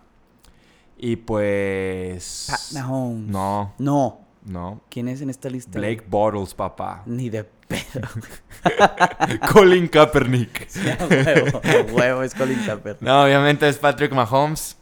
[0.97, 2.49] Y pues.
[2.51, 3.29] Pat Mahomes.
[3.31, 4.21] No, No.
[4.45, 4.81] no.
[4.91, 5.79] ¿Quién es en esta lista?
[5.79, 7.05] Blake Bottles, papá.
[7.07, 8.09] Ni de pedo.
[9.53, 10.67] Colin Kaepernick.
[10.99, 13.03] a huevo, a huevo, es Colin Kaepernick.
[13.03, 14.77] No, obviamente es Patrick Mahomes.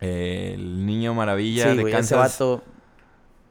[0.00, 2.18] el niño maravilla Sí, de güey, ese Kansas.
[2.38, 2.62] vato...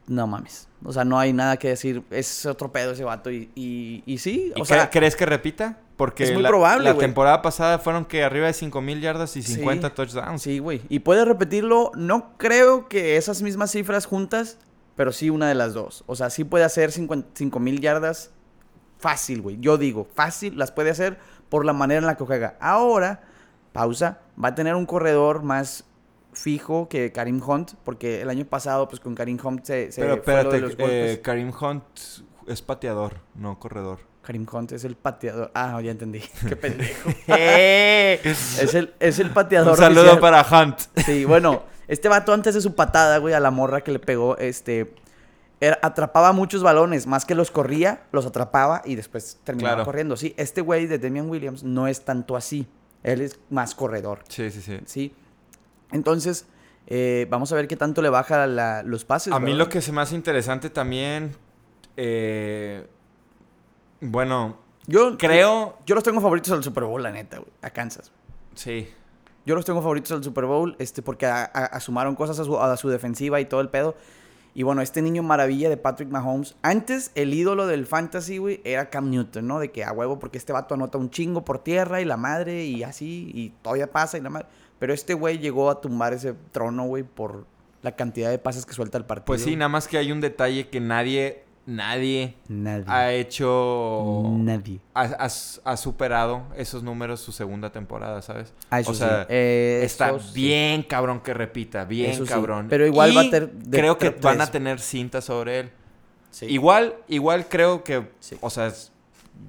[0.06, 0.68] No mames.
[0.84, 2.02] O sea, no hay nada que decir.
[2.10, 3.30] Es otro pedo ese vato.
[3.30, 4.90] Y, y, y sí, ¿Y o sea...
[4.90, 5.78] crees que repita?
[5.96, 9.42] Porque es muy la, probable, la temporada pasada fueron que arriba de 5000 yardas y
[9.42, 9.54] Sí.
[9.54, 10.42] 50 touchdowns.
[10.42, 10.82] Sí, güey.
[10.90, 11.90] Y puede repetirlo.
[11.96, 14.58] No creo que esas mismas cifras juntas,
[14.94, 16.04] pero sí una de las dos.
[16.06, 18.30] O sea, sí puede hacer 5 mil yardas
[18.98, 19.56] fácil, güey.
[19.58, 22.56] Yo digo, fácil, las puede hacer por la manera en la que juega.
[22.60, 23.22] Ahora,
[23.72, 25.84] pausa, va a tener un corredor más
[26.36, 30.22] fijo que Karim Hunt, porque el año pasado, pues con Karim Hunt se, se Pero
[30.22, 31.16] fue lo de los golpes.
[31.16, 31.84] eh, Karim Hunt
[32.46, 33.98] es pateador, no corredor.
[34.22, 35.50] Karim Hunt es el pateador.
[35.54, 36.20] Ah, ya entendí.
[36.48, 37.10] Qué pendejo.
[37.28, 38.20] ¡Eh!
[38.24, 39.70] es, el, es el pateador.
[39.72, 40.20] Un saludo oficial.
[40.20, 40.78] para Hunt.
[41.04, 44.36] Sí, bueno, este vato antes de su patada, güey, a la morra que le pegó,
[44.38, 44.94] este,
[45.60, 49.84] era- atrapaba muchos balones, más que los corría, los atrapaba y después terminaba Claro.
[49.86, 50.16] corriendo.
[50.16, 52.66] Sí, este güey de Damian Williams no es tanto así,
[53.04, 54.80] él es más corredor, Sí, sí, sí.
[54.86, 55.14] ¿sí?
[55.92, 56.46] Entonces,
[56.86, 59.32] eh, vamos a ver qué tanto le baja la- los pases.
[59.32, 61.36] A mí lo que se me hace interesante también,
[61.96, 62.86] eh,
[64.00, 68.12] bueno, Yo creo, Yo los tengo favoritos al Super Bowl, la neta, güey, a Kansas.
[68.54, 68.88] sí,
[69.44, 72.58] Yo los tengo favoritos al Super Bowl, este, porque a- a- asumaron cosas a su,
[72.60, 73.94] a su defensiva y todo el pedo.
[74.54, 76.56] Y bueno, este niño maravilla de Patrick Mahomes.
[76.62, 79.60] Antes, el ídolo del fantasy, güey, era Cam Newton, ¿no?
[79.60, 82.64] De que a huevo, porque este vato anota un chingo por tierra y la madre
[82.64, 84.48] y así, y todavía pasa y la madre.
[84.78, 87.46] Pero este güey llegó a tumbar ese trono, güey, por
[87.82, 89.26] la cantidad de pases que suelta el partido.
[89.26, 92.84] pues sí, nada más que hay un detalle que nadie, nadie Nadie.
[92.88, 94.80] ha hecho, Nadie.
[94.94, 98.52] ha, ha- ha superado esos números su segunda temporada, ¿sabes?
[98.70, 99.00] Ah, eso o sí.
[99.00, 100.32] sea, Eh, Está eso sí.
[100.34, 102.66] bien cabrón que repita, bien Eso sí, cabrón.
[102.68, 105.70] pero igual va a de creo que van a tener cinta sobre él.
[106.30, 106.46] Sí.
[106.46, 108.36] Igual, igual creo que, Sí.
[108.40, 108.92] o sea, es,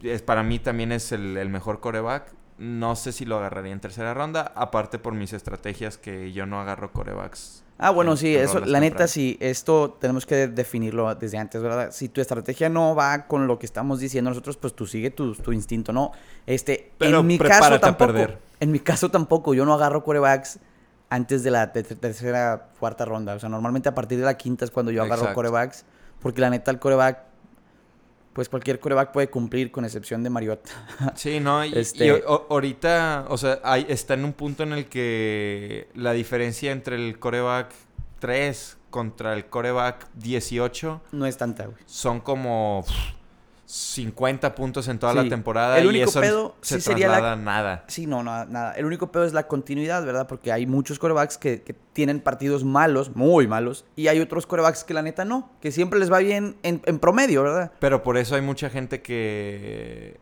[0.04, 2.34] es- para mí también es el, el mejor coreback.
[2.58, 6.60] No sé si lo agarraría en tercera ronda, aparte por mis estrategias que yo no
[6.60, 7.64] agarro corebacks.
[7.80, 11.62] Ah, bueno, en- sí, en eso, la neta, sí, esto tenemos que definirlo desde antes,
[11.62, 11.92] ¿verdad?
[11.92, 15.36] Si tu estrategia no va con lo que estamos diciendo nosotros, pues tú sigue tu,
[15.36, 16.12] tu instinto, ¿no?
[16.48, 18.14] Este, Pero en mi caso tampoco.
[18.14, 18.40] perder.
[18.60, 20.60] En mi caso tampoco, yo no agarro corebacks
[21.10, 23.36] antes de la te- te- tercera, cuarta ronda.
[23.36, 25.36] O sea, normalmente a partir de la quinta es cuando yo agarro Exacto.
[25.36, 25.86] corebacks,
[26.20, 27.20] porque la neta el coreback,
[28.38, 30.70] pues cualquier coreback puede cumplir con excepción de Mariota.
[31.16, 34.74] Sí, no, y, Este- y o- ahorita, o sea, hay, está en un punto en
[34.74, 37.72] el que la diferencia entre el coreback
[38.20, 41.78] 3 contra el coreback 18 no es tanta, güey.
[41.88, 42.86] son como
[43.70, 45.18] 50 puntos en toda Sí.
[45.20, 47.84] la temporada El y único eso pedo se sí sería la- nada.
[47.88, 48.72] Sí, no, nada, nada.
[48.74, 50.26] El único pedo es la continuidad, ¿verdad?
[50.26, 54.86] Porque hay muchos corebacks que, que tienen partidos malos, muy malos, y hay otros corebacks
[54.86, 57.74] que la neta no, que siempre les va bien en, en promedio, ¿verdad?
[57.80, 60.18] Pero por eso hay mucha gente que...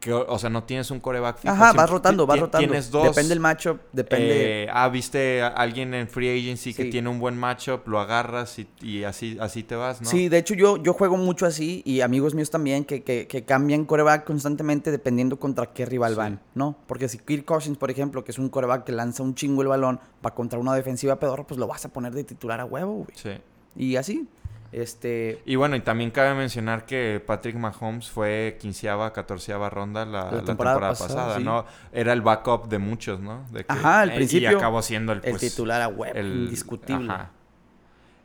[0.00, 1.52] que o sea, no tienes un coreback fijo.
[1.52, 2.66] Ajá, vas rotando, vas rotando.
[2.66, 3.04] Tienes dos.
[3.04, 4.64] Depende el matchup, depende...
[4.64, 8.58] Eh, ah, viste a alguien en free agency que tiene un buen matchup, lo agarras
[8.58, 10.08] y, y así, así te vas, ¿no?
[10.08, 13.44] Sí, de hecho yo, yo juego mucho así y amigos míos también que, que, que
[13.44, 16.18] cambian coreback constantemente dependiendo contra qué rival Sí.
[16.18, 16.76] van, ¿no?
[16.86, 19.68] Porque si Kirk Cousins, por ejemplo, que es un coreback que lanza un chingo el
[19.68, 22.92] balón, va contra una defensiva pedorra, pues lo vas a poner de titular a huevo,
[22.92, 23.08] güey.
[23.14, 23.30] Sí.
[23.74, 24.26] Y así,
[24.72, 25.40] este...
[25.46, 30.42] Y bueno, y también cabe mencionar que Patrick Mahomes fue quinceava, catorceava ronda la, la
[30.42, 31.44] temporada, pasada, sí.
[31.44, 31.64] ¿no?
[31.92, 33.44] Era el backup de muchos, ¿no?
[33.50, 36.14] De que- Ajá, al eh, principio, Y acabó siendo el, El pues, titular a huevo,
[36.14, 37.12] el- indiscutible.
[37.12, 37.30] ajá.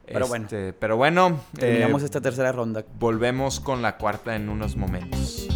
[0.05, 0.43] Pero bueno.
[0.45, 2.83] Este, Pero bueno, Terminamos eh, esta tercera ronda.
[2.99, 5.47] volvemos con la cuarta en unos momentos.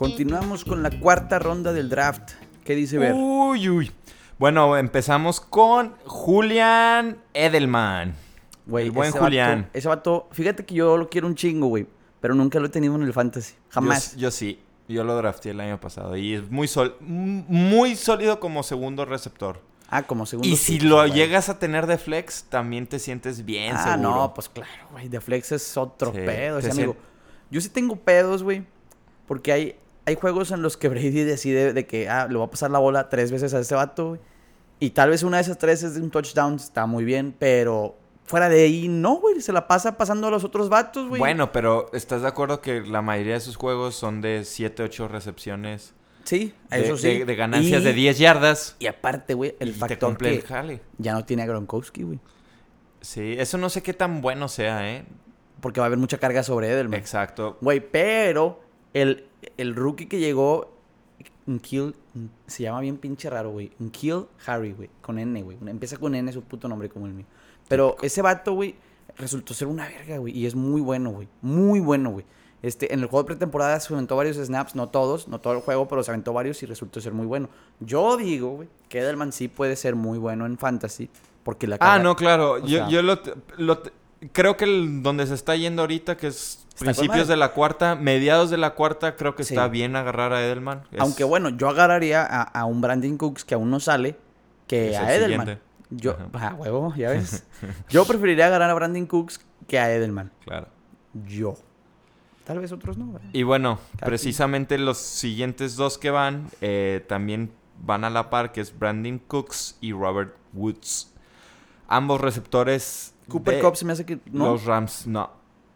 [0.00, 2.30] Continuamos con la cuarta ronda del draft.
[2.64, 3.12] ¿Qué dice Ver?
[3.14, 3.90] Uy, uy.
[4.38, 8.14] Bueno, empezamos con Julian Edelman.
[8.64, 9.64] Güey, el buen ese Julián.
[9.64, 11.86] vato- ese vato, fíjate que yo lo quiero un chingo, güey.
[12.22, 13.54] Pero nunca lo he tenido en el fantasy.
[13.68, 14.14] Jamás.
[14.14, 14.62] Yo, yo sí.
[14.88, 16.16] Yo lo drafté el año pasado.
[16.16, 19.60] Y es muy, sol- muy sólido como segundo receptor.
[19.90, 20.48] Ah, como segundo.
[20.48, 21.12] Y si lo güey.
[21.12, 24.14] llegas a tener de flex, también te sientes bien Ah, seguro.
[24.16, 25.08] no, pues claro, güey.
[25.10, 26.96] De flex es otro Sí, pedo, ese amigo.
[27.50, 28.64] Yo sí tengo pedos, güey.
[29.26, 32.50] Porque hay, hay juegos en los que Brady decide de que, ah, le va a
[32.50, 34.18] pasar la bola tres veces a este vato.
[34.78, 37.96] Y tal vez una de esas tres es de un touchdown, está muy bien, pero
[38.24, 39.40] fuera de ahí, no, güey.
[39.40, 41.18] Se la pasa pasando a los otros vatos, güey.
[41.18, 45.08] Bueno, pero ¿estás de acuerdo que la mayoría de sus juegos son de 7, 8
[45.08, 45.92] recepciones?
[46.24, 47.18] Sí, De, eso sí.
[47.18, 48.76] de- de ganancias Y- de 10 yardas.
[48.78, 50.80] Y aparte, güey, el y factor que el jale.
[50.98, 52.20] ya no tiene a Gronkowski, güey.
[53.00, 55.04] Sí, eso no sé qué tan bueno sea, ¿eh?
[55.60, 56.98] Porque va a haber mucha carga sobre Edelman.
[57.00, 57.58] Exacto.
[57.60, 58.60] Güey, pero
[58.94, 59.24] el,
[59.56, 60.72] el rookie que llegó,
[61.62, 61.94] Kill,
[62.46, 63.70] se llama bien pinche raro, güey.
[63.92, 64.88] Kill Harry, güey.
[65.02, 65.58] Con N, güey.
[65.66, 67.26] Empieza con N, su puto nombre como el mío.
[67.68, 68.74] Pero ese vato, güey,
[69.16, 70.36] resultó ser una verga, güey.
[70.36, 71.28] Y es muy bueno, güey.
[71.42, 72.24] Muy bueno, güey.
[72.62, 75.60] Este, en el juego de pretemporada se aventó varios snaps, no todos, no todo el
[75.60, 77.48] juego, pero se aventó varios y resultó ser muy bueno.
[77.80, 81.08] Yo digo, güey, que Edelman sí puede ser muy bueno en fantasy.
[81.42, 82.58] Porque la Ah, no, claro.
[82.58, 83.78] Yo, sea- yo lo, te- lo
[84.32, 88.50] creo que el- donde se está yendo ahorita, que es principios de la cuarta, mediados
[88.50, 89.54] de la cuarta, creo que Sí.
[89.54, 90.82] está bien agarrar a Edelman.
[90.92, 94.16] Es- Aunque bueno, yo agarraría a, a un Brandon Cooks que aún no sale
[94.66, 95.46] que Es a el Edelman.
[95.46, 95.62] siguiente.
[95.90, 97.44] Yo, ah, huevo, ya ves.
[97.90, 100.30] yo preferiría agarrar a Brandon Cooks que a Edelman.
[100.44, 100.68] Claro.
[101.26, 101.56] Yo.
[102.44, 103.20] Tal vez otros no.
[103.32, 107.52] Y bueno, precisamente los siguientes dos que van eh, también
[107.82, 111.12] van a la par, que es Brandon Cooks y Robert Woods.
[111.88, 114.46] Ambos receptores Cooper de Cup se me hace que no.
[114.52, 115.06] los Rams.
[115.06, 115.30] No.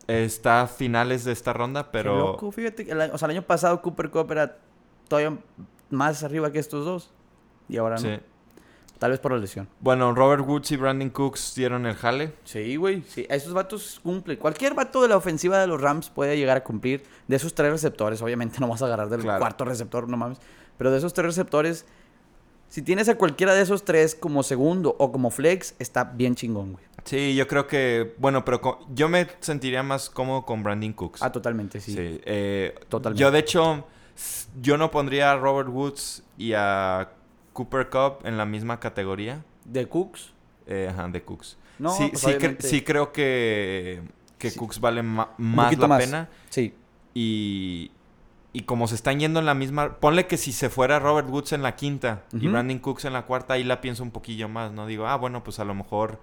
[0.07, 2.19] Está a finales de esta ronda, Qué pero...
[2.19, 2.91] loco, fíjate.
[2.91, 4.59] el o sea, el año pasado Cooper Cup era
[5.09, 5.39] todavía
[5.91, 7.11] más arriba que estos dos.
[7.69, 8.09] Y ahora Sí.
[8.09, 8.35] no.
[8.99, 9.69] Tal vez por la lesión.
[9.81, 12.33] Bueno, Robert Woods y Brandon Cooks dieron el jale.
[12.45, 13.03] Sí, güey.
[13.03, 14.39] Sí, esos vatos cumplen.
[14.39, 17.03] Cualquier vato de la ofensiva de los Rams puede llegar a cumplir.
[17.27, 19.41] De esos tres receptores, obviamente no vas a agarrar del Claro.
[19.41, 20.39] cuarto receptor, no mames.
[20.79, 21.87] Pero de esos tres receptores,
[22.75, 26.73] si tienes a cualquiera de esos tres como segundo o como flex, está bien chingón,
[26.73, 26.85] güey.
[27.05, 28.17] Sí, yo creo que...
[28.19, 31.23] Bueno, pero yo me sentiría más cómodo con Brandon Cooks.
[31.23, 31.93] Ah, totalmente, sí.
[31.95, 33.21] Sí, eh, Totalmente.
[33.21, 33.87] Yo, de hecho,
[34.61, 37.11] yo no pondría a Robert Woods y a
[37.53, 40.33] Cooper Cup en la misma categoría De Cooks.
[40.67, 41.57] eh, ajá, de Cooks.
[41.79, 42.67] No, sí, pues sí, cre- obviamente.
[42.69, 44.03] sí creo que,
[44.37, 44.59] que Sí.
[44.59, 46.05] Cooks vale ma- más la más.
[46.05, 46.29] pena.
[46.51, 46.75] Sí.
[47.15, 47.93] Y,
[48.55, 49.97] y como se están yendo en la misma...
[49.97, 52.49] Ponle que si se fuera Robert Woods en la quinta y.
[52.49, 54.87] Brandon Cooks en la cuarta, ahí la pienso un poquillo más, ¿no?
[54.87, 56.21] Digo, ah, bueno, pues a lo mejor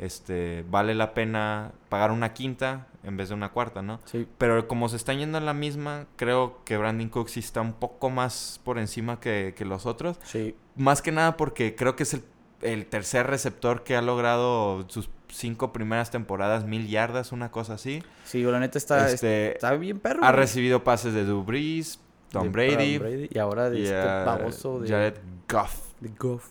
[0.00, 4.00] este vale la pena pagar una quinta en vez de una cuarta, ¿no?
[4.06, 4.26] Sí.
[4.38, 7.74] Pero como se están yendo en la misma, creo que Brandon Cooks sí está un
[7.74, 10.18] poco más por encima que, que los otros.
[10.24, 10.56] Sí.
[10.74, 12.24] Más que nada porque creo que es el
[12.62, 18.02] el tercer receptor que ha logrado sus cinco primeras temporadas mil yardas, una cosa así.
[18.24, 20.22] Sí, la neta está, Este, está bien perro.
[20.24, 20.40] Ha güey.
[20.40, 21.98] recibido pases de Brees,
[22.30, 25.14] Tom De Brady, Y ahora de este baboso de, Jared
[25.48, 25.74] Goff.
[26.00, 26.50] de Goff.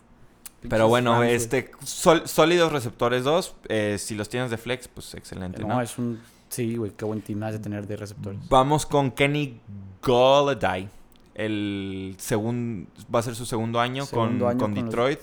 [0.70, 3.56] Pero bueno, este sol- sólidos receptores dos.
[3.70, 5.82] eh, si los tienes de flex, pues excelente, No, ¿no?
[5.82, 6.20] es un...
[6.50, 8.40] Sí, güey, qué buen team has de tener de receptores.
[8.50, 9.60] Vamos con Kenny
[10.04, 10.90] Golladay.
[11.34, 15.20] El segundo va a ser su segundo año Segundo con, año con con los- Detroit.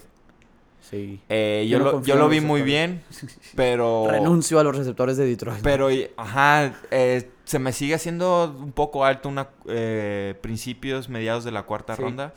[0.91, 1.21] Sí.
[1.29, 3.03] Eh, Yo yo, no lo, yo lo vi muy bien,
[3.57, 5.61] pero Renuncio a los receptores de Detroit.
[5.63, 11.51] pero ajá, eh, se me sigue haciendo un poco alto una eh, principios mediados de
[11.53, 12.03] la cuarta Sí.
[12.03, 12.33] ronda.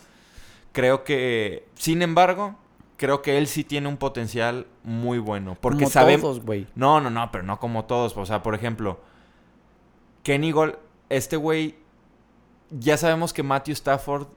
[0.74, 2.56] Creo que, sin embargo,
[2.98, 6.68] creo que él sí tiene un potencial muy bueno, porque Como sabemos todos, güey.
[6.76, 8.16] No, no, no, pero no como todos.
[8.16, 9.00] O sea, por ejemplo,
[10.24, 10.78] Kenny Gol,
[11.10, 11.76] este güey,
[12.70, 14.28] ya sabemos que Matthew Stafford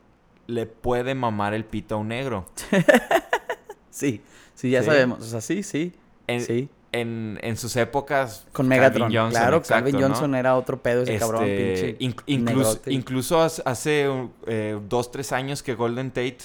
[0.47, 2.47] le puede mamar el pito a un negro.
[3.95, 4.21] Sí,
[4.55, 4.87] sí, ya Sí.
[4.87, 5.21] sabemos.
[5.21, 5.93] O sea, sí, sí.
[6.27, 6.69] En, sí.
[6.93, 8.47] en, en sus épocas.
[8.53, 9.13] Con Calvin Megatron.
[9.15, 10.07] Johnson, claro, exacto, Calvin ¿no?
[10.09, 11.99] Johnson era otro pedo ese Este, cabrón, pinche.
[11.99, 14.09] inc- incluso, incluso hace-
[14.47, 16.39] eh, dos, tres años que Golden Tate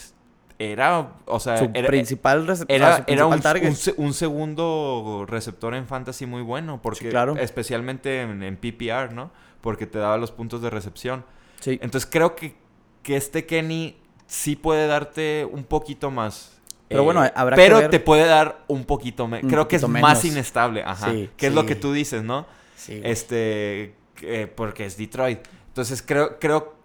[0.60, 3.94] era, o sea, su era, principal era, su era un, principal target.
[3.98, 7.36] un un segundo receptor en fantasy muy bueno, porque Sí, claro.
[7.38, 9.32] especialmente en, en PPR, ¿no?
[9.62, 11.24] Porque te daba los puntos de recepción.
[11.62, 11.80] Sí.
[11.82, 12.56] Entonces creo que,
[13.04, 13.96] que este Kenny
[14.28, 16.59] sí puede darte un poquito más.
[16.90, 19.26] Pero Eh, bueno, habrá que Pero ver- te puede dar un poquito.
[19.26, 21.12] Un Creo que es más inestable, ajá.
[21.12, 22.48] Sí, que es lo que tú dices, ¿no?
[22.76, 23.00] Sí.
[23.04, 25.40] Este, eh, porque es Detroit.
[25.68, 26.76] Entonces creo, creo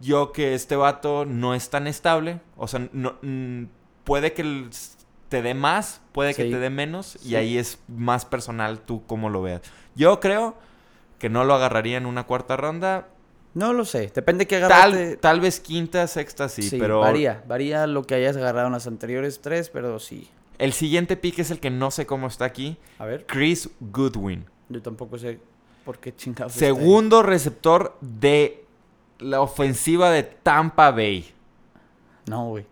[0.00, 2.40] yo que este vato no es tan estable.
[2.56, 3.64] O sea, no, mm,
[4.04, 4.68] puede que
[5.30, 7.16] te dé más, puede que te dé menos.
[7.24, 9.62] Y ahí es más personal tú cómo lo veas.
[9.94, 10.56] Yo creo
[11.18, 13.08] que no lo agarraría en una cuarta ronda.
[13.54, 14.10] No lo sé.
[14.14, 15.16] Depende que Tal, agarraste.
[15.18, 17.42] tal vez quinta, sexta, sí, Sí, pero varía.
[17.46, 20.28] Varía lo que hayas agarrado en las anteriores tres, pero sí.
[20.58, 22.76] el siguiente pick es el que no sé cómo está aquí.
[22.98, 24.44] A ver, Chris Goodwin.
[24.68, 25.38] yo tampoco sé
[25.84, 26.54] por qué chingados.
[26.54, 26.72] está ahí.
[26.74, 28.64] Segundo receptor de
[29.20, 31.32] la ofensiva de Tampa Bay.
[32.26, 32.66] No, güey.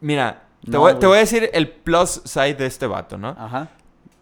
[0.00, 3.28] Mira, te, No, voy, te voy a decir el plus side de este vato, ¿no?
[3.30, 3.70] Ajá.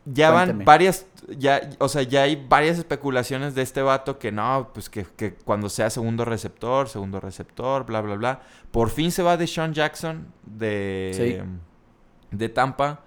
[0.07, 1.07] Ya van varias,
[1.38, 5.35] ya, o sea, ya hay varias especulaciones de este vato que no, pues que, que
[5.35, 8.43] cuando sea segundo receptor, segundo receptor, bla, bla, bla.
[8.71, 11.43] Por fin se va de Sean Jackson de,
[12.31, 13.01] de Tampa.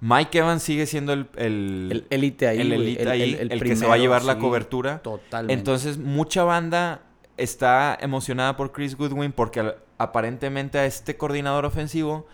[0.00, 2.60] Mike Evans sigue siendo el, el, El élite ahí.
[2.60, 5.00] el elite ahí, el, que se va a llevar la cobertura.
[5.00, 5.52] Totalmente.
[5.52, 7.02] Entonces, mucha banda
[7.36, 12.26] está emocionada por Chris Goodwin porque aparentemente a este coordinador ofensivo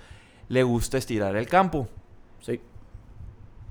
[0.48, 1.88] le gusta estirar el campo.
[2.40, 2.60] Sí.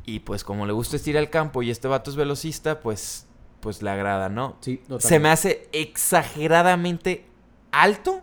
[0.05, 3.27] Y pues como le gusta estirar el campo y este vato es velocista, pues,
[3.59, 4.57] pues le agrada, ¿no?
[4.59, 5.07] Sí, totalmente.
[5.07, 7.25] Se me hace exageradamente
[7.71, 8.21] alto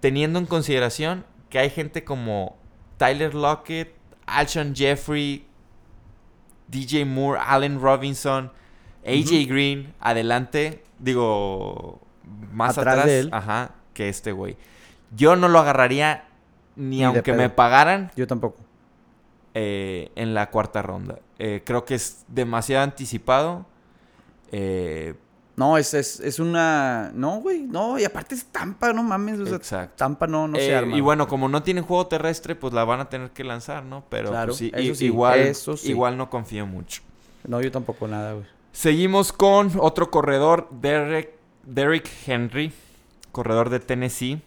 [0.00, 2.56] teniendo en consideración que hay gente como
[2.96, 3.94] Tyler Lockett,
[4.26, 5.46] Alshon Jeffrey,
[6.68, 8.50] DJ Moore, Allen Robinson,
[9.06, 9.46] AJ.
[9.46, 12.00] Green, adelante, digo,
[12.52, 13.30] más Atrás atrás, de él.
[13.32, 14.56] ajá, que este güey.
[15.14, 16.24] Yo no lo agarraría
[16.76, 18.61] ni, aunque me pagaran Yo tampoco.
[19.54, 21.18] Eh, en la cuarta ronda.
[21.38, 23.66] Eh, creo que es demasiado anticipado.
[24.50, 25.14] Eh,
[25.56, 27.10] No, es, es, es una.
[27.14, 27.62] No, güey.
[27.62, 29.38] No, y aparte es Tampa, no mames.
[29.40, 29.94] O sea, Exacto.
[29.96, 30.96] Tampa no, no se arma.
[30.96, 34.04] y bueno, como no tienen juego terrestre, pues la van a tener que lanzar, ¿no?
[34.08, 35.90] Pero Claro, pues, sí, eso i- sí, igual, eso sí.
[35.90, 37.02] igual no confío mucho.
[37.46, 38.46] No, yo tampoco nada, güey.
[38.72, 41.32] Seguimos con otro corredor, Derek,
[41.64, 42.72] Derrick Henry,
[43.30, 44.40] corredor de Tennessee.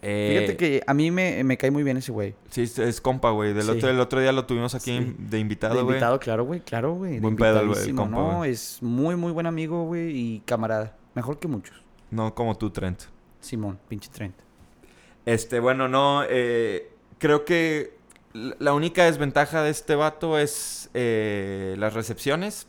[0.00, 2.34] Eh, Fíjate que a mí me, me cae muy bien ese güey.
[2.50, 3.52] Sí, es- es compa, güey.
[3.52, 3.70] Del Sí.
[3.70, 5.14] otro, el otro día lo tuvimos aquí Sí.
[5.18, 5.86] de De invitado, güey.
[5.96, 6.60] invitado, claro, güey.
[6.60, 7.14] Claro, güey.
[7.14, 10.10] de Buen pedo güey, No, es muy, muy buen amigo, güey.
[10.16, 10.96] Y camarada.
[11.14, 11.82] Mejor que muchos.
[12.10, 13.02] No como tú, Trent.
[13.40, 14.34] Simón, pinche Trent.
[15.26, 17.96] Este, bueno, no, eh, creo que
[18.32, 22.66] la única desventaja de este vato es eh, las recepciones.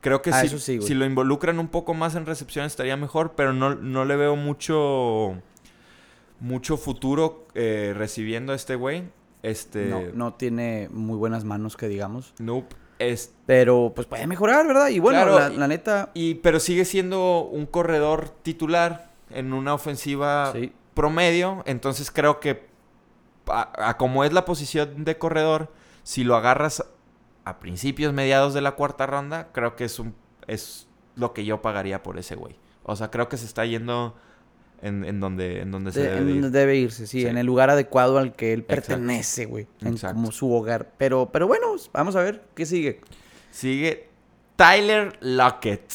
[0.00, 3.32] Creo que Ah, si, sí, si lo involucran un poco más en recepciones estaría mejor,
[3.36, 5.34] pero no, no le veo mucho
[6.40, 9.04] mucho futuro eh, recibiendo a este güey.
[9.42, 12.34] Este, No, no tiene muy buenas manos, que digamos.
[12.38, 12.74] nope.
[12.98, 14.88] Es- Pero, pues puede mejorar, ¿verdad?
[14.88, 16.10] Y bueno, Claro, la, neta.
[16.14, 20.72] y, pero sigue siendo un corredor titular en una ofensiva Sí.
[20.94, 21.62] promedio.
[21.66, 22.66] Entonces creo que
[23.46, 25.72] a, a como es la posición de corredor,
[26.02, 26.84] si lo agarras
[27.44, 30.14] a principios, mediados de la cuarta ronda, creo que es un
[30.48, 32.56] es lo que yo pagaría por ese güey.
[32.82, 34.16] O sea, creo que se está yendo
[34.82, 36.42] en, en donde, en donde se de- debe en de ir.
[36.42, 37.26] donde debe irse, sí, Sí.
[37.26, 39.66] en el lugar adecuado al que él pertenece, güey.
[40.12, 40.92] Como su hogar.
[40.98, 43.00] Pero, pero bueno, vamos a ver qué sigue.
[43.50, 44.08] Sigue
[44.56, 45.92] Tyler Lockett.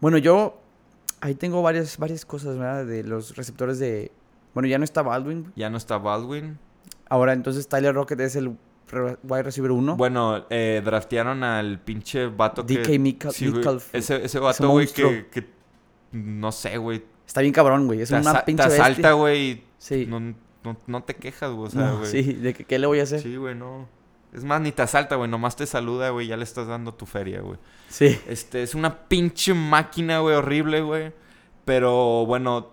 [0.00, 0.60] Bueno, yo
[1.20, 2.84] ahí tengo varias, varias cosas, ¿verdad?
[2.86, 4.10] De los receptores de.
[4.54, 5.52] Bueno, ya no está Baldwin.
[5.56, 6.58] Ya no está Baldwin.
[7.08, 8.56] Ahora, entonces Tyler Rocket es el
[9.22, 9.96] wide receiver 1.
[9.96, 12.74] Bueno, eh, draftearon al pinche vato que...
[12.82, 13.52] DK Metcalf- Sí.
[13.94, 15.26] Ese, ese vato, güey, que...
[16.12, 17.02] No sé, güey.
[17.26, 18.00] Está bien cabrón, güey.
[18.02, 18.84] Es Te, una te pinche bestia.
[18.84, 19.62] asalta, güey.
[19.78, 20.06] Sí.
[20.08, 21.66] No, no, no te quejas, güey.
[21.68, 22.10] O sea, No, güey.
[22.10, 23.20] sí, de que qué le voy a hacer.
[23.20, 23.88] Sí, güey, no.
[24.32, 25.28] Es más, ni te asalta, güey.
[25.30, 26.26] Nomás te saluda, güey.
[26.26, 27.58] Ya le estás dando tu feria, güey.
[27.88, 28.18] Sí.
[28.28, 31.12] Este, es una pinche máquina, güey, horrible, güey.
[31.64, 32.70] Pero, bueno,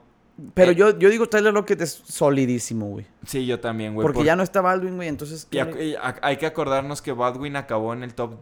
[0.54, 0.76] Pero Eh.
[0.76, 3.06] yo, yo digo Tyler Rocket es solidísimo, güey.
[3.26, 4.04] sí, yo también, güey.
[4.04, 5.10] Porque por- ya no está Baldwin, güey.
[5.10, 5.48] Entonces.
[5.52, 8.36] y ac- hay que acordarnos que Baldwin acabó en el top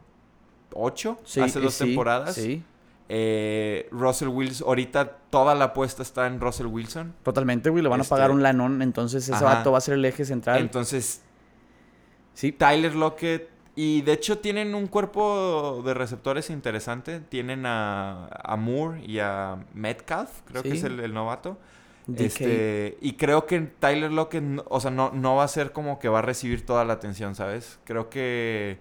[0.73, 2.35] 8 Sí, hace dos sí, temporadas.
[2.35, 2.63] Sí,
[3.09, 7.13] Eh, Russell Wilson, ahorita toda la apuesta está en Russell Wilson.
[7.23, 7.81] totalmente, güey.
[7.83, 8.81] Le van a Este- pagar un lanón.
[8.81, 9.45] Entonces ese Ajá.
[9.45, 10.59] vato va a ser el eje central.
[10.59, 11.21] Entonces,
[12.33, 12.51] sí.
[12.51, 13.49] Tyler Lockett.
[13.75, 17.19] Y de hecho tienen un cuerpo de receptores interesante.
[17.19, 21.57] Tienen a, a Moore y a Metcalf, creo que es el, el novato.
[22.07, 22.21] DK.
[22.21, 26.09] Este, y creo que Tyler Lockett, o sea, no, no va a ser como que
[26.09, 27.79] va a recibir toda la atención, ¿sabes?
[27.83, 28.79] Creo que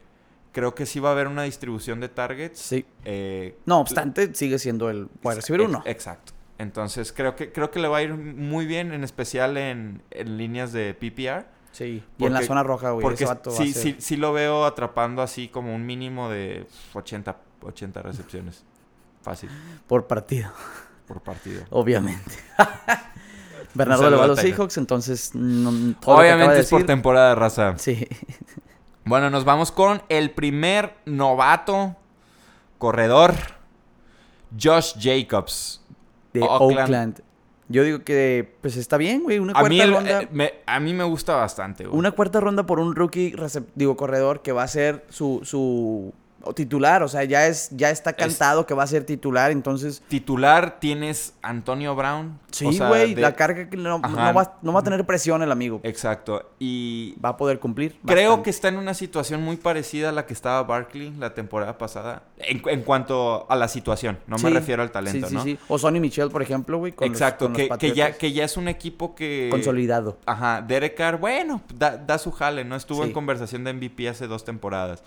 [0.57, 2.59] creo que sí va a haber una distribución de targets.
[2.59, 2.87] Sí.
[3.05, 5.83] Eh, No obstante, sigue siendo el receiver ex- 1.
[5.85, 6.33] Exacto.
[6.57, 10.39] Entonces creo que creo que le va a ir muy bien, en especial en, en
[10.39, 11.45] líneas de PPR.
[11.73, 12.03] Sí.
[12.17, 13.03] Y en la zona roja, güey.
[13.03, 16.31] Porque vato va a sí, ser- sí, sí lo veo atrapando así como un mínimo
[16.31, 18.65] de 80, 80 recepciones.
[19.21, 19.51] Fácil,
[19.87, 20.51] Por partido,
[21.07, 21.65] por partido.
[21.69, 22.33] obviamente.
[23.75, 24.39] Bernardo le va a a los.
[24.41, 25.35] Seahawks, entonces.
[25.35, 27.75] No, todo lo que acaba Obviamente es por temporada, raza.
[27.77, 28.07] Sí.
[29.07, 31.97] Bueno, nos vamos con el primer novato
[32.79, 33.35] corredor,
[34.61, 35.81] Josh Jacobs.
[36.33, 36.79] De Oakland.
[36.81, 37.21] Oakland.
[37.69, 39.39] Yo digo que, pues está bien, güey.
[39.39, 40.23] Una A mí, cuarta el- ronda.
[40.23, 41.99] eh, me, a mí me gusta bastante, güey.
[41.99, 43.35] Una cuarta ronda por un rookie,
[43.75, 46.13] digo, corredor, que va a ser su, su
[46.47, 47.03] o titular.
[47.03, 49.51] O sea, ya, es, ya está cantado que va a ser titular.
[49.51, 52.39] Entonces, Titular tienes Antonio Brown.
[52.49, 55.43] o sí, sea, güey, de- la carga que no, va, no va a tener presión
[55.43, 55.81] el amigo.
[55.83, 56.51] Exacto.
[56.59, 57.99] Y Va a poder cumplir.
[58.07, 58.45] Creo bastante.
[58.45, 62.23] que está en una situación muy parecida a la que estaba Barkley la temporada pasada.
[62.39, 65.43] En, en cuanto a la situación, no me refiero al talento, sí, sí, ¿no?
[65.43, 66.95] Sí, O Sonny Michel, por ejemplo, güey.
[67.01, 69.49] Exacto, los que, que ya, que ya es un equipo que...
[69.51, 70.19] Consolidado.
[70.27, 72.77] Ajá, Derek Carr, bueno, da, da su jale, ¿no?
[72.77, 75.03] Estuvo en conversación de MVP hace dos temporadas.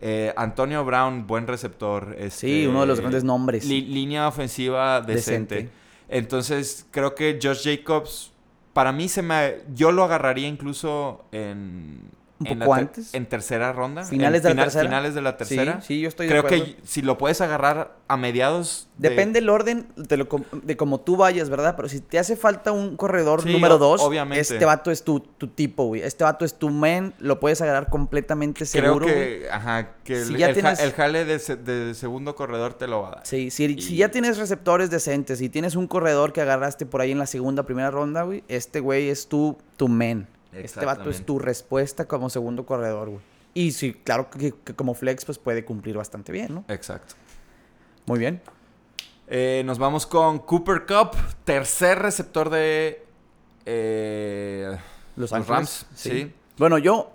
[0.00, 2.14] Eh, Antonio Brown, buen receptor.
[2.18, 3.64] Sí, este, uno de los grandes nombres.
[3.64, 5.54] li- línea ofensiva decente.
[5.54, 5.78] Decente.
[6.08, 8.32] Entonces, creo que Josh Jacobs,
[8.72, 9.56] para mí se me...
[9.74, 12.00] Yo lo agarraría incluso en...
[12.40, 13.14] Un en poco antes.
[13.14, 14.04] En tercera ronda.
[14.04, 14.84] Finales en de la tercera.
[14.84, 15.80] Finales de la tercera.
[15.80, 18.88] Sí, sí, yo estoy de Creo que si lo puedes agarrar a mediados...
[18.96, 20.28] de- Depende el orden de, lo
[20.62, 21.74] de como tú vayas, ¿verdad?
[21.76, 24.40] Pero si te hace falta un corredor Sí, número dos, obviamente.
[24.40, 26.02] este vato es tu, tu tipo, güey.
[26.02, 29.40] Este vato es tu man, lo puedes agarrar completamente Creo seguro, güey.
[29.40, 32.36] que, ajá, que Si el, ya el ja- tienes- el jale de, se- de segundo
[32.36, 33.20] corredor te lo va a dar.
[33.26, 37.10] Sí, si, si ya tienes receptores decentes y tienes un corredor que agarraste por ahí
[37.10, 40.28] en la segunda, primera ronda, güey, este güey es tu, tu man.
[40.52, 43.20] Este vato es tu respuesta como segundo corredor, güey.
[43.54, 46.64] Y sí, claro que, que como flex, pues puede cumplir bastante bien, ¿no?
[46.68, 47.14] Exacto.
[48.06, 48.40] Muy bien.
[49.26, 51.10] Eh, nos vamos con Cooper Cup,
[51.44, 53.04] tercer receptor de
[53.66, 54.78] eh,
[55.16, 55.86] Los, Rams.
[55.94, 56.32] Sí.
[56.56, 57.12] Bueno, yo,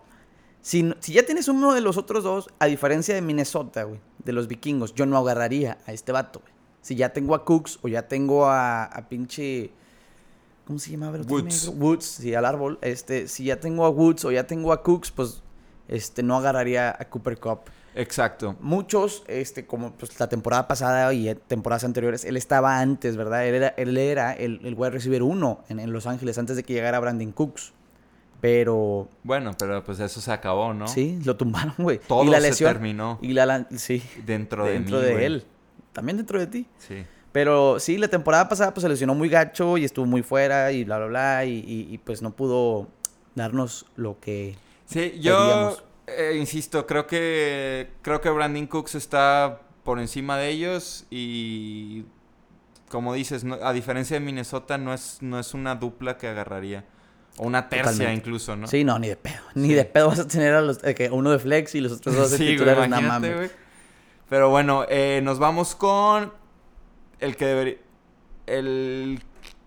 [0.61, 4.31] si, si ya tienes uno de los otros dos, a diferencia de Minnesota, güey, de
[4.31, 6.53] los vikingos, yo no agarraría a este vato, güey.
[6.81, 9.71] Si ya tengo a Cooks o ya tengo a, a pinche...
[10.65, 11.67] ¿Cómo se llamaba el otro Woods.
[11.69, 11.85] negro?
[11.85, 12.79] Woods, sí, al árbol.
[12.81, 15.41] Este, si ya tengo a Woods o ya tengo a Cooks, pues
[15.87, 17.59] este, no agarraría a Cooper Cup.
[17.95, 18.55] Exacto.
[18.59, 23.45] Muchos, este, como pues, la temporada pasada y temporadas anteriores, él estaba antes, ¿verdad?
[23.45, 26.63] Él era, él era el, el wide receiver uno en, en Los Ángeles antes de
[26.63, 27.73] que llegara Brandon Cooks.
[28.41, 30.87] Pero Bueno, pero pues eso se acabó, ¿no?
[30.87, 31.99] Sí, lo tumbaron, güey.
[31.99, 35.45] Todo y la se terminó Y la, la- sí, dentro, de dentro mí, de, él.
[35.93, 36.67] También dentro de ti.
[36.79, 37.05] Sí.
[37.33, 40.85] Pero sí, la temporada pasada pues se lesionó muy gacho y estuvo muy fuera y
[40.85, 41.45] bla, bla, bla.
[41.45, 42.87] Y, y- y, pues no pudo
[43.35, 44.55] darnos lo que...
[44.85, 45.75] Sí, yo
[46.07, 52.05] eh, insisto, creo que creo que Brandon Cooks está por encima de ellos y
[52.89, 56.85] como dices, no- a diferencia de Minnesota no es no es una dupla que agarraría
[57.37, 58.13] o una tercia Totalmente.
[58.27, 58.67] incluso, ¿no?
[58.67, 59.41] Sí, no, ni de pedo.
[59.55, 59.73] Ni Sí.
[59.73, 62.15] de pedo vas a tener a los, eh, que uno de flex y los otros
[62.15, 62.87] dos de Sí, güey, titulares.
[62.89, 63.49] nada imagínate, mames.
[63.51, 63.63] güey.
[64.29, 66.31] Pero bueno, eh, nos vamos con
[67.23, 67.77] el que debería.
[68.45, 69.23] El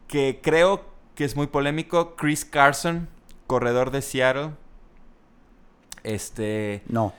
[0.08, 0.84] que creo
[1.14, 3.08] que es muy polémico, Chris Carson,
[3.46, 4.50] corredor de Seattle.
[6.02, 6.82] Este.
[6.88, 7.12] No,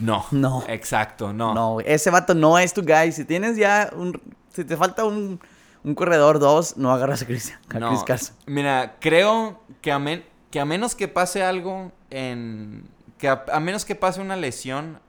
[0.00, 0.26] No.
[0.30, 0.64] No.
[0.68, 1.54] Exacto, no.
[1.54, 1.80] no.
[1.80, 3.12] Ese vato no es tu guy.
[3.12, 4.20] Si tienes ya un...
[4.50, 5.40] Si te falta un,
[5.82, 7.88] un corredor dos, no agarras a Chris, a No.
[7.88, 8.36] Chris Carson.
[8.46, 12.88] Mira, creo que a, men- que a menos que pase algo en.
[13.18, 15.00] Que a, a menos que pase una lesión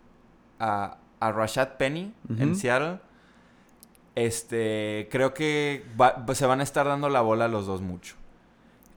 [0.59, 2.55] a, a Rashad Penny en.
[2.55, 2.99] Seattle.
[4.15, 5.07] Este.
[5.11, 8.15] Creo que va- se van a estar dando la bola los dos mucho.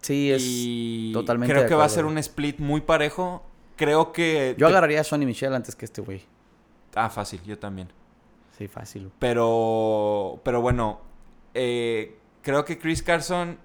[0.01, 3.43] Sí, es y totalmente creo que va a ser un split muy parejo.
[3.77, 4.55] Creo que...
[4.59, 6.23] Yo te- agarraría a Sonny Michel antes que este güey.
[6.95, 7.93] Ah, fácil, yo también.
[8.57, 9.11] Sí, fácil.
[9.19, 11.01] Pero, pero bueno,
[11.55, 13.59] eh, creo que Chris Carson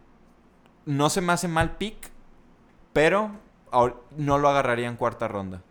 [0.85, 2.11] no se me hace mal pick,
[2.93, 3.31] pero
[4.17, 5.61] no lo agarraría en cuarta ronda.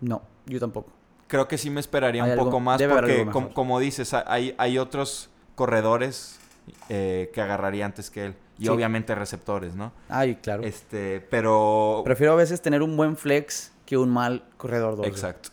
[0.00, 0.90] No, yo tampoco.
[1.34, 4.54] Creo que sí me esperaría un algo- poco más porque, com- como dices, ha- hay,
[4.56, 6.38] hay otros corredores
[6.88, 8.34] eh, que agarraría antes que él.
[8.56, 8.68] Y Sí.
[8.68, 9.90] obviamente receptores, ¿no?
[10.08, 10.62] Ay, claro.
[10.62, 12.02] Este, pero...
[12.04, 15.08] Prefiero a veces tener un buen flex que un mal corredor doble.
[15.08, 15.48] Exacto.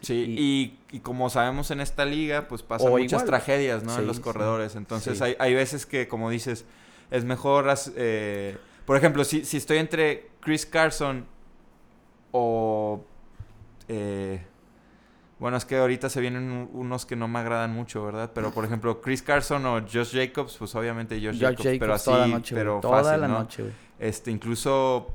[0.00, 3.26] Sí, y, y como sabemos en esta liga, pues pasan muchas igual.
[3.26, 3.94] tragedias, ¿no?
[3.94, 4.22] Sí, en los sí.
[4.22, 4.74] corredores.
[4.74, 5.22] Entonces Sí.
[5.22, 6.64] hay, hay veces que, como dices,
[7.12, 7.72] es mejor...
[7.94, 11.24] eh, por ejemplo, si, si estoy entre Chris Carson
[12.32, 13.04] o...
[13.88, 14.44] eh,
[15.40, 18.30] bueno, es que ahorita se vienen un- unos que no me agradan mucho, ¿verdad?
[18.32, 21.94] Pero, por ejemplo, Chris Carson o Josh Jacobs, pues obviamente Josh, Josh Jacobs, Jacobs pero
[21.94, 23.38] así, toda la noche, pero Toda fácil, la ¿no?
[23.40, 23.74] noche, güey.
[23.98, 25.08] Este, incluso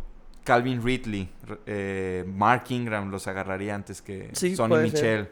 [0.43, 1.30] Calvin Ridley,
[1.65, 4.84] eh, Mark Ingram los agarraría antes que Sí, Sonny ser.
[4.84, 5.30] Michel.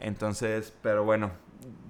[0.00, 1.30] Entonces, pero bueno,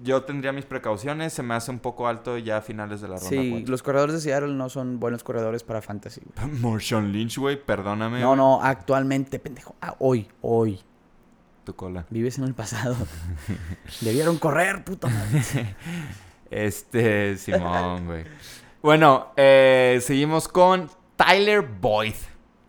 [0.03, 1.33] yo tendría mis precauciones.
[1.33, 3.29] Se me hace un poco alto ya a finales de la ronda.
[3.29, 6.51] Sí, los corredores de Seattle no son buenos corredores para fantasy, güey.
[6.61, 8.21] Marshawn Lynch, güey, perdóname.
[8.21, 9.75] No, no, actualmente, pendejo.
[9.81, 10.79] Ah, hoy, hoy.
[11.67, 12.05] Tu cola.
[12.09, 12.95] Vives en el pasado.
[13.99, 15.43] Debieron correr, puta madre.
[16.49, 18.23] Este, Simón, güey.
[18.81, 22.13] Bueno, eh, seguimos con Tyler Boyd,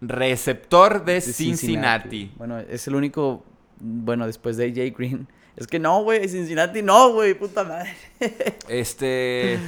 [0.01, 2.33] receptor de De Cincinnati.
[2.37, 3.45] Bueno, es el único,
[3.79, 5.29] bueno, después de AJ Green.
[5.55, 7.95] Es que no, güey, Cincinnati no, güey, puta madre.
[8.69, 9.61] Este.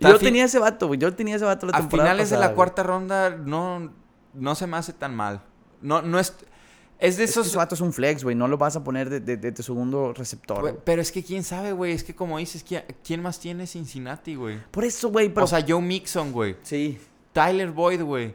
[0.00, 1.00] Yo tenía ese vato, güey.
[1.00, 3.92] Yo tenía ese vato la A temporada finales de la cuarta ronda no,
[4.34, 5.42] no se me hace tan mal.
[5.80, 6.36] No, no es.
[7.02, 7.54] Es de Es que esos.
[7.56, 8.36] vato es un flex, güey.
[8.36, 10.60] No lo vas a poner de, de- de tu segundo receptor.
[10.60, 10.84] Güey, güey.
[10.84, 11.92] Pero es que quién sabe, güey.
[11.92, 14.58] Es que como dices, ¿quién, quién más tiene Cincinnati, güey?
[14.70, 15.44] Por eso, güey, pero...
[15.44, 16.56] O sea, Joe Mixon, güey.
[16.62, 16.98] sí.
[17.32, 18.34] Tyler Boyd, güey.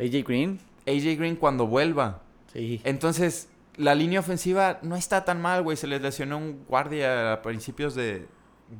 [0.00, 0.58] AJ Green.
[0.86, 2.22] AJ Green cuando vuelva.
[2.52, 2.80] Sí.
[2.84, 5.76] Entonces, la línea ofensiva no está tan mal, güey.
[5.76, 8.26] Se les lesionó un guardia a principios de,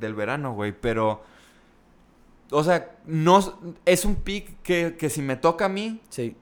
[0.01, 0.73] del verano, güey.
[0.73, 1.23] Pero,
[2.51, 6.35] o sea, no es un pick que, que si me toca a mí, Sí.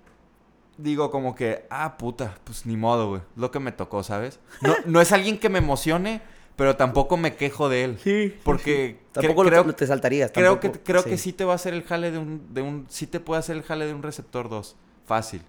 [0.78, 3.22] Digo como que, ah, puta, pues ni modo, güey.
[3.36, 4.40] Lo que me tocó, ¿sabes?
[4.60, 6.20] No, no es alguien que me emocione,
[6.56, 7.98] pero tampoco me quejo de él.
[8.02, 8.34] Sí.
[8.44, 10.30] Porque Tampoco creo, lo te saltarías.
[10.32, 12.86] creo, que, creo que sí te va a hacer el jale de un, de un...
[12.88, 14.76] Sí te puede hacer el jale de un receptor 2.
[15.06, 15.42] Fácil.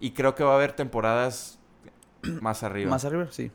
[0.00, 1.58] Y creo que va a haber temporadas
[2.40, 2.90] más arriba.
[2.90, 3.50] Más arriba, sí.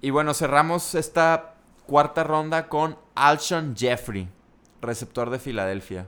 [0.00, 1.54] Y bueno, cerramos esta
[1.86, 4.28] cuarta ronda con Alshon Jeffrey,
[4.80, 6.06] receptor de Filadelfia.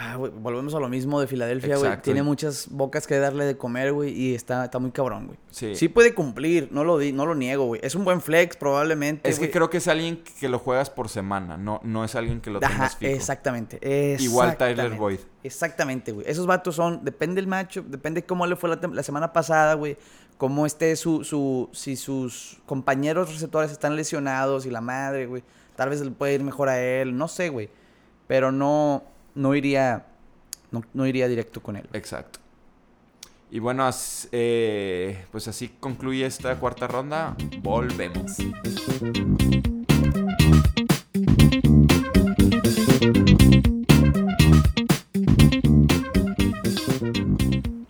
[0.00, 2.00] Ah, güey, volvemos a lo mismo de Filadelfia, güey.
[2.02, 5.38] Tiene muchas bocas que darle de comer, güey, y está, está muy cabrón, güey.
[5.50, 5.74] Sí.
[5.74, 7.80] Sí puede cumplir, no lo, di, no lo niego, güey.
[7.82, 11.08] Es un buen flex, probablemente, es que creo que es alguien que lo juegas por
[11.08, 13.12] semana, no, no es alguien que lo Ajá, tengas fijo.
[13.12, 14.94] exactamente, Igual Tyler.
[14.94, 15.18] Boyd.
[15.42, 16.24] Exactamente, güey.
[16.28, 19.96] Esos vatos son, depende del macho, depende cómo le fue la semana pasada, güey.
[20.36, 25.42] Cómo esté su, su, si sus compañeros receptores están lesionados y la madre, güey.
[25.74, 27.68] Tal vez le puede ir mejor a él, no sé, güey.
[28.28, 29.02] Pero no,
[29.38, 30.04] no iría,
[30.72, 31.88] no, no iría directo con él.
[31.92, 32.40] Exacto.
[33.50, 37.34] Y bueno, as- eh, pues así concluye esta cuarta ronda.
[37.62, 38.36] Volvemos.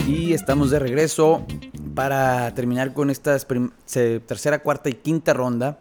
[0.06, 1.46] Y estamos de regreso
[1.94, 5.78] para terminar con esta tercera, cuarta y quinta ronda.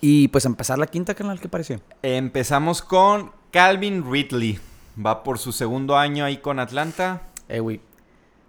[0.00, 1.80] Y pues empezar la quinta, canal, ¿qué pareció?
[2.02, 4.58] Empezamos con Calvin Ridley.
[5.04, 7.22] Va por su segundo año ahí con Atlanta.
[7.48, 7.80] Eh, güey.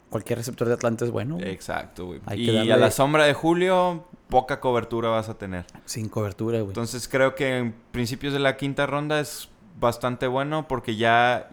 [0.09, 1.35] Cualquier receptor de Atlanta es bueno.
[1.35, 1.49] güey.
[1.49, 2.21] Exacto, güey.
[2.25, 5.65] Hay Y darle- a la sombra de Julio, poca cobertura vas a tener.
[5.85, 6.69] Sin cobertura, güey.
[6.69, 11.51] Entonces creo que en principios de la quinta ronda es bastante bueno porque ya,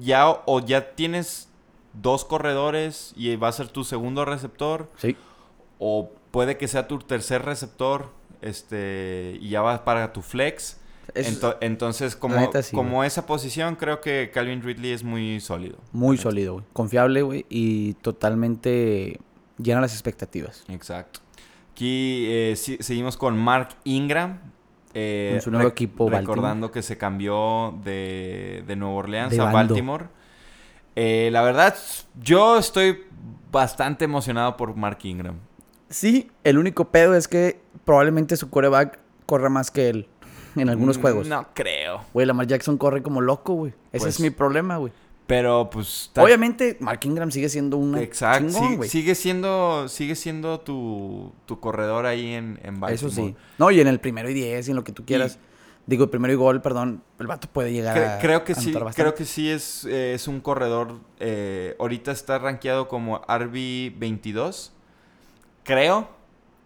[0.00, 1.48] ya o ya tienes
[1.94, 5.16] dos corredores y va a ser tu segundo receptor Sí.
[5.78, 8.10] o puede que sea tu tercer receptor
[8.42, 10.78] este y ya va para tu flex.
[11.14, 15.02] Es Ento- entonces como, la neta sí, como esa posición creo que Calvin Ridley es
[15.04, 15.78] muy sólido.
[15.92, 16.64] muy sólido, güey.
[16.72, 17.46] Confiable, güey.
[17.48, 19.18] Y totalmente
[19.58, 20.64] llena las expectativas.
[20.68, 21.20] Exacto.
[21.72, 24.38] Aquí eh, si- seguimos con Mark Ingram.
[24.94, 29.44] eh, Con su nuevo equipo, Recordando que se cambió de, de Nueva Orleans De a
[29.44, 29.74] bando.
[29.74, 30.06] Baltimore.
[30.96, 31.76] Eh, la verdad,
[32.20, 33.04] yo estoy
[33.52, 35.36] bastante emocionado por Mark Ingram.
[35.88, 40.08] Sí, el único pedo es que probablemente su coreback corra más que él
[40.60, 41.26] en algunos juegos.
[41.28, 42.02] No creo.
[42.12, 43.72] Güey, Lamar Jackson corre como loco, güey.
[43.92, 44.92] Ese Pues, es mi problema, güey.
[45.26, 46.10] Pero pues...
[46.16, 48.48] Obviamente, Mark Ingram sigue siendo una Exacto.
[48.50, 52.94] chingón, sí- sigue siendo, sigue siendo tu, tu corredor ahí en, en Baltimore.
[52.94, 53.36] Eso sí.
[53.58, 55.38] No, y en el primero y diez y en lo que tú quieras.
[55.86, 57.02] Digo, primero y gol, perdón.
[57.18, 58.18] El vato puede llegar Cre- a.
[58.20, 58.94] creo que sí, bastante.
[59.02, 60.98] creo que sí es, eh, es un corredor.
[61.20, 64.70] eh, ahorita está rankeado como RB22.
[65.64, 66.08] Creo,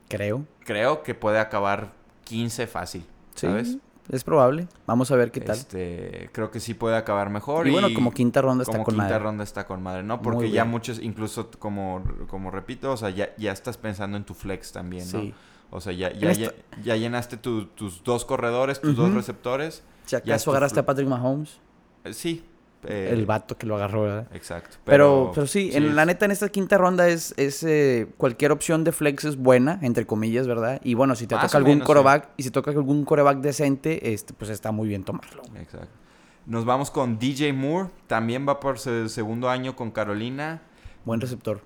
[0.08, 0.44] Creo.
[0.64, 1.92] creo que puede acabar
[2.24, 3.04] 15 fácil.
[3.34, 3.46] Sí.
[3.46, 3.78] ¿Sabes?
[4.10, 4.66] Es probable.
[4.86, 5.56] Vamos a ver qué tal.
[5.56, 7.68] Este, creo que sí puede acabar mejor.
[7.68, 9.18] y bueno, como quinta ronda está como con quinta madre.
[9.20, 10.20] ronda está con madre, ¿no?
[10.20, 14.34] Porque ya muchos, incluso como, como repito, o sea, ya, ya estás pensando en tu
[14.34, 15.20] flex también, ¿no?
[15.20, 15.34] Sí.
[15.70, 16.52] O sea, ya, ya, ya,
[16.82, 19.82] ya llenaste tu- tus dos corredores, tus dos receptores.
[20.04, 21.58] Si acaso agarraste a Patrick Mahomes,
[22.04, 22.44] Eh, sí.
[22.84, 24.28] Eh, el vato que lo agarró, ¿verdad?
[24.32, 24.76] Exacto.
[24.84, 28.52] Pero, pero sí, sí en la neta, en esta quinta ronda es, es eh, cualquier
[28.52, 30.80] opción de flex es buena, entre comillas, ¿verdad?
[30.82, 31.86] Y bueno, si te Más toca algún menos, sí.
[31.86, 35.42] coreback, y si toca algún coreback decente, este, pues está muy bien tomarlo.
[35.56, 36.02] Exacto.
[36.46, 37.90] Nos vamos con DJ Moore.
[38.06, 40.62] También va por su segundo año con Carolina.
[41.04, 41.60] Buen receptor.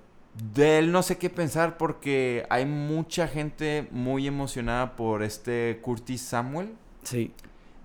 [0.53, 6.21] De él no sé qué pensar porque hay mucha gente muy emocionada por este Curtis
[6.21, 6.75] Samuel.
[7.03, 7.33] Sí.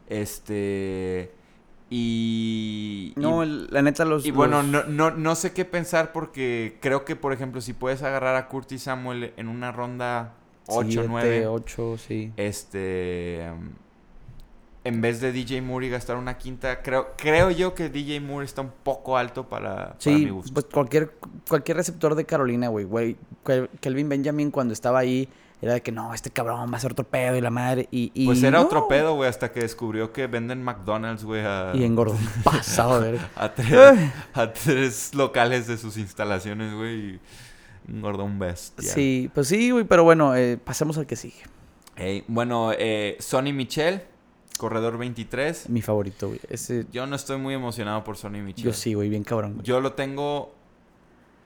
[0.08, 1.32] Este.
[1.94, 3.12] Y.
[3.16, 4.24] No, y, la neta, los.
[4.24, 8.02] y bueno, no, no, no sé qué pensar porque creo que, por ejemplo, si puedes
[8.02, 10.32] agarrar a Curtis Samuel en una ronda
[10.68, 12.32] 8 siete, 9, 8, sí.
[12.36, 13.46] este.
[14.84, 18.44] En vez de DJ Moore y gastar una quinta, creo, creo yo que DJ Moore
[18.44, 20.52] está un poco alto para, para mi Sí, gusto.
[20.54, 21.12] pues cualquier,
[21.48, 23.16] cualquier receptor de Carolina, güey, güey.
[23.44, 25.28] Kel- Kelvin Benjamin cuando estaba ahí
[25.62, 27.88] era de que no, este cabrón va a ser otro pedo y la madre.
[27.92, 28.64] Y, y Pues era no.
[28.64, 33.02] otro pedo, güey, hasta que descubrió que venden McDonald's, güey, a, Y engordó un pasado,
[33.36, 37.20] a, tres, a tres locales de sus instalaciones, güey, y
[37.88, 38.92] engordó un bestia.
[38.92, 41.40] Sí, pues sí, güey, pero bueno, eh, pasemos al que sigue.
[42.26, 44.02] Bueno, eh, Sonny Michel,
[44.58, 45.68] corredor 23.
[45.68, 46.40] Mi favorito, güey.
[46.48, 48.64] Ese, Yo no estoy muy emocionado por Sonny Michel.
[48.64, 49.54] yo sí, güey, bien cabrón.
[49.54, 49.64] güey.
[49.64, 50.52] Yo lo tengo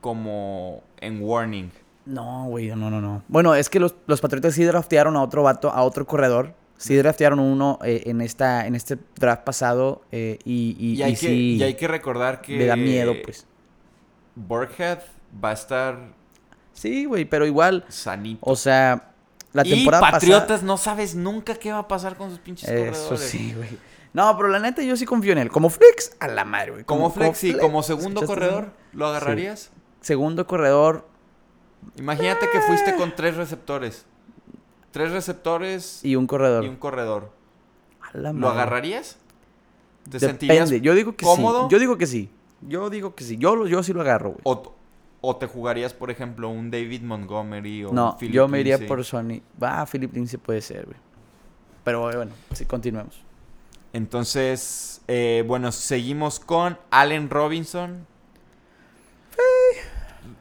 [0.01, 1.69] como en warning.
[2.07, 3.21] No, güey, no, no, no.
[3.27, 6.53] Bueno, es que los, los Patriotas sí draftearon a otro vato, a otro corredor.
[6.77, 11.13] Sí draftearon uno eh, en esta en este draft pasado eh, y, y, Y, hay,
[11.13, 12.55] y que, sí y hay que recordar que...
[12.55, 13.45] me da miedo, pues.
[14.35, 14.99] Burkhead
[15.43, 15.97] va a estar
[16.73, 18.39] Sí, güey, pero igual, sanito.
[18.43, 19.11] o sea,
[19.51, 20.67] la y temporada Patriotas pasada...
[20.67, 23.21] no sabes nunca qué va a pasar con sus pinches Eso corredores.
[23.21, 23.69] sí, güey.
[24.13, 25.49] No, pero la neta yo sí confío en él.
[25.49, 26.83] Como flex, a la madre, güey.
[26.83, 29.71] Como flex y como segundo corredor, ¿lo agarrarías?
[30.01, 31.07] Segundo corredor
[31.97, 34.05] Imagínate que fuiste con tres receptores.
[34.91, 36.63] Tres receptores y, y un corredor.
[36.63, 37.31] un corredor.
[38.01, 39.17] A la ¿Lo agarrarías?
[40.09, 40.85] ¿Te sentirías Depende.
[40.87, 41.63] Yo digo que cómodo?
[41.63, 41.67] sí.
[41.71, 42.29] Yo digo que sí.
[42.61, 43.37] Yo digo que sí.
[43.37, 44.41] Yo, lo- yo sí lo agarro, güey.
[44.43, 44.73] o,
[45.21, 48.75] o te jugarías, por ejemplo, un David Montgomery o No, un Philip yo me iría
[48.75, 48.87] Lindsay?
[48.87, 49.41] por Sony.
[49.61, 50.97] Va, Philip Lindsay puede ser, güey.
[51.83, 53.19] Pero bueno, sí, continuemos.
[53.93, 58.05] Entonces, eh, bueno, seguimos con Allen Robinson.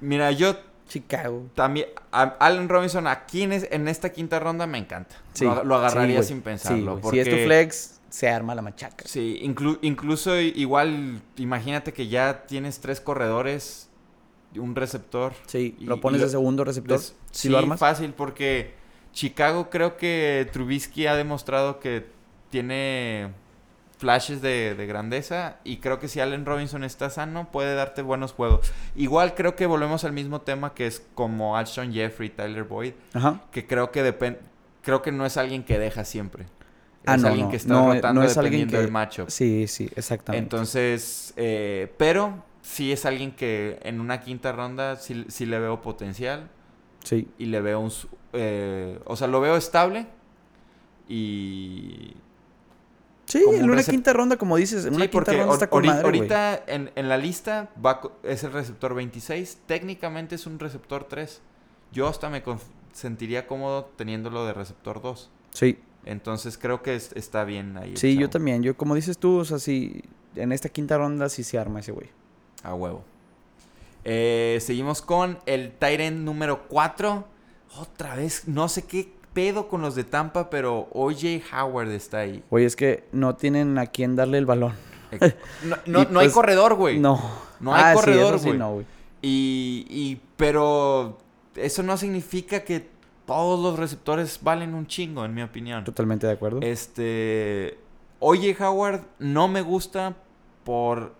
[0.00, 0.56] Mira, yo
[0.88, 1.46] Chicago.
[1.54, 1.88] también...
[2.12, 5.16] a- Allen Robinson aquí en, es- en esta quinta ronda me encanta.
[5.34, 7.00] Sí, lo, lo agarraría sí, sin pensarlo.
[7.00, 7.24] porque...
[7.24, 9.04] Si es tu flex, se arma la machaca.
[9.06, 13.88] Sí, inclu- incluso igual, imagínate que ya tienes tres corredores,
[14.54, 15.32] y un receptor.
[15.46, 16.98] Sí, Y- lo pones de segundo receptor.
[16.98, 17.78] Les- si lo armas.
[17.80, 18.74] fácil, porque
[19.12, 22.06] Chicago creo que Trubisky ha demostrado que
[22.50, 23.30] tiene
[23.98, 28.32] flashes de, de grandeza y creo que si Allen Robinson está sano puede darte buenos
[28.32, 28.72] juegos.
[28.94, 33.40] Igual creo que volvemos al mismo tema que es como Alshon Jeffrey, Tyler Boyd, Ajá.
[33.50, 34.40] que creo que depende,
[34.82, 36.46] creo que no es alguien que deja siempre.
[37.06, 39.30] Ah, es no, alguien no, que está no, rotando no es dependiendo que- del matchup.
[39.30, 40.42] Sí, sí, exactamente.
[40.44, 45.80] Entonces, eh, pero sí es alguien que en una quinta ronda sí, sí le veo
[45.80, 46.50] potencial
[47.04, 47.28] sí.
[47.38, 47.92] y le veo un...
[48.32, 50.06] eh, o sea, lo veo estable
[51.08, 52.14] y...
[53.26, 55.68] Sí, en un una recep- quinta ronda, como dices, en Sí, una quinta ronda está
[55.68, 56.30] con ahorita, madre, güey.
[56.32, 59.58] ahorita en, en la lista va, es el receptor 26.
[59.66, 61.40] Técnicamente es un receptor 3.
[61.92, 62.42] Yo hasta me
[62.92, 65.30] sentiría cómodo teniéndolo de receptor 2.
[65.52, 67.96] Sí, Entonces creo que es- está bien ahí.
[67.96, 68.62] sí, yo también.
[68.62, 70.02] Yo, como dices tú, o sea, sí,
[70.36, 72.08] en esta quinta ronda sí se arma ese güey.
[72.62, 73.02] A huevo.
[74.04, 77.26] Eh, seguimos con el Tyrant número 4.
[77.78, 82.42] Otra vez, no sé qué pedo con los de Tampa, pero OJ Howard está ahí.
[82.48, 84.72] Güey, es que no tienen a quién darle el balón.
[85.62, 86.98] No, no- hay pues, corredor, güey.
[86.98, 87.20] No.
[87.60, 88.58] No hay Ah, corredor, sí, güey.
[88.58, 88.80] no.
[89.20, 91.18] Y, y- pero
[91.54, 92.88] eso no significa que
[93.26, 95.84] todos los receptores valen un chingo, en mi opinión.
[95.84, 96.60] Totalmente de acuerdo.
[96.62, 97.78] Este,
[98.20, 100.14] OJ Howard no me gusta
[100.64, 101.12] por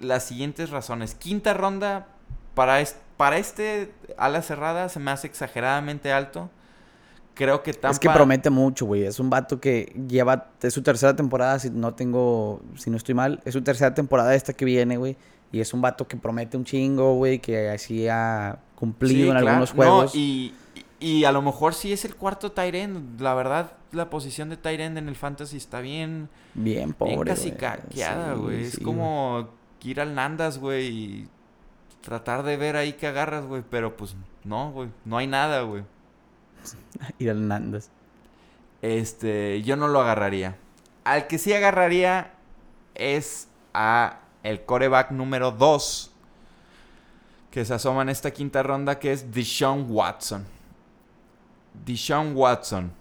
[0.00, 1.14] las siguientes razones.
[1.14, 2.08] Quinta ronda
[2.56, 6.50] para, es- para este ala cerrada se me hace exageradamente alto.
[7.36, 9.04] Creo que Tampa Es que promete mucho, güey.
[9.04, 10.48] Es un vato que lleva...
[10.60, 12.60] Es su tercera temporada, si no tengo...
[12.76, 13.40] Si no estoy mal.
[13.44, 15.16] Es su tercera temporada esta que viene, güey.
[15.52, 17.38] Y es un vato que promete un chingo, güey.
[17.38, 19.48] Que así ha cumplido Sí, en claro.
[19.48, 20.14] algunos No, juegos.
[20.14, 20.54] y,
[20.98, 23.20] Y a lo mejor sí es el cuarto Tyrend.
[23.20, 26.30] La verdad, la posición de Tyrend en el Fantasy está bien.
[26.54, 27.16] Bien pobre.
[27.16, 28.64] Bien casi caqueada, güey.
[28.64, 29.48] sí, es como
[29.82, 31.28] ir al Nandas, güey, y
[32.00, 33.62] tratar de ver ahí qué agarras, güey.
[33.70, 34.88] Pero pues no, güey.
[35.04, 35.84] No hay nada, güey.
[37.18, 37.90] Ir al Nandas.
[38.82, 40.56] Este, yo no lo agarraría.
[41.04, 42.32] Al que sí agarraría
[42.94, 46.12] es a el coreback número 2
[47.50, 50.44] que se asoma en esta quinta ronda, que es Deshaun Watson.
[51.86, 52.92] Deshaun Watson.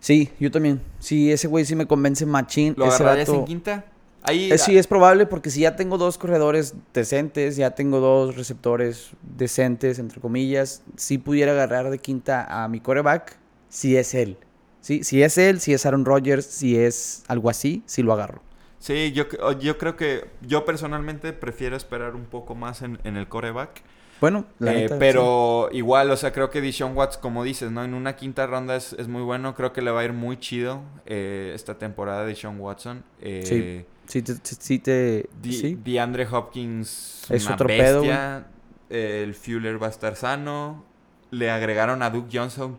[0.00, 0.80] Sí, yo también.
[0.98, 2.74] Sí, ese güey sí me convence machín.
[2.76, 3.84] ¿Lo ese agarrarías vato- en quinta?
[4.26, 9.10] Ahí, sí, es probable porque si ya tengo dos corredores decentes, ya tengo dos receptores
[9.22, 13.36] decentes, entre comillas, si pudiera agarrar de quinta a mi coreback,
[13.68, 14.36] si es él.
[14.80, 18.42] Sí, si es él, si es Aaron Rodgers, si es algo así, sí lo agarro.
[18.78, 19.26] Sí, yo,
[19.58, 23.82] yo creo que yo personalmente prefiero esperar un poco más en, en el coreback.
[24.20, 27.84] Bueno, la Eh, neta, pero igual, o sea, creo que Deshaun Watts, como dices, ¿no?
[27.84, 29.54] En una quinta ronda es, es muy bueno.
[29.54, 33.04] Creo que le va a ir muy chido eh, esta temporada de Deshaun Watson.
[33.20, 33.86] Eh, Sí.
[34.06, 35.78] Sí, te, sí, te- sí.
[35.84, 38.46] DeAndre Hopkins, Es una otro pedo, bestia.
[38.90, 40.84] Eh, el Fuller va a estar sano.
[41.30, 42.78] Le agregaron a Duke Johnson.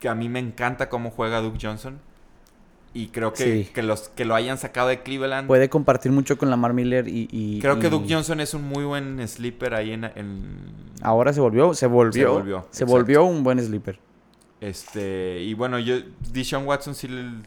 [0.00, 1.98] Que a mí me encanta cómo juega Duke Johnson.
[2.92, 3.70] Y creo que, Sí.
[3.72, 5.48] que, los, que lo hayan sacado de Cleveland.
[5.48, 7.28] Puede compartir mucho con Lamar Miller y...
[7.32, 10.04] y- creo que Duke Johnson es un muy buen sleeper ahí en...
[10.04, 12.86] en- Ahora se volvió, se volvió, Se volvió, se exacto.
[12.92, 13.98] volvió un buen sleeper.
[14.60, 15.96] Este, y bueno, yo,
[16.32, 17.42] Deshaun Watson sí le-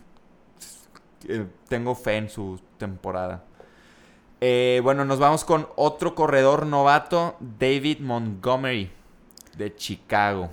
[1.28, 3.44] eh, tengo fe en su temporada.
[4.40, 8.92] Eh, bueno, nos vamos con otro corredor novato, David Montgomery,
[9.58, 10.52] de Chicago.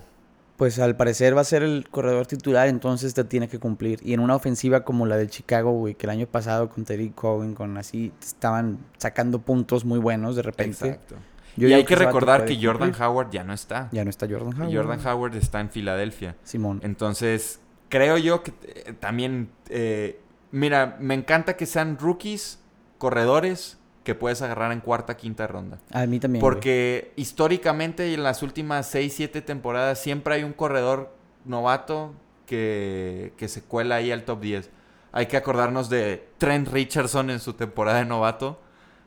[0.57, 3.99] Pues al parecer va a ser el corredor titular, entonces te tiene que cumplir.
[4.03, 7.09] Y en una ofensiva como la de Chicago, güey, que el año pasado con Terry
[7.09, 10.87] Cohen, con así, estaban sacando puntos muy buenos de repente.
[10.87, 11.15] Exacto.
[11.57, 13.03] Yo y hay que recordar que Jordan cumplir.
[13.03, 13.89] Howard ya no está.
[13.91, 14.75] Ya no está Jordan Howard.
[14.75, 16.35] Jordan Howard está en Filadelfia.
[16.43, 16.79] Simón.
[16.83, 17.59] Entonces,
[17.89, 20.19] creo yo que eh, también, eh,
[20.55, 22.59] mira, me encanta que sean rookies,
[22.97, 25.79] corredores, que puedes agarrar en cuarta, quinta ronda.
[25.91, 26.41] A mí también.
[26.41, 26.53] güey.
[26.53, 32.13] Porque históricamente y en las últimas 6, 7 temporadas siempre hay un corredor novato
[32.45, 34.69] que, que se cuela ahí al top 10.
[35.11, 38.59] Hay que acordarnos de Trent Richardson en su temporada de novato.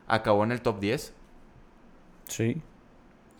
[0.06, 1.12] Acabó en el top 10.
[2.28, 2.60] Sí.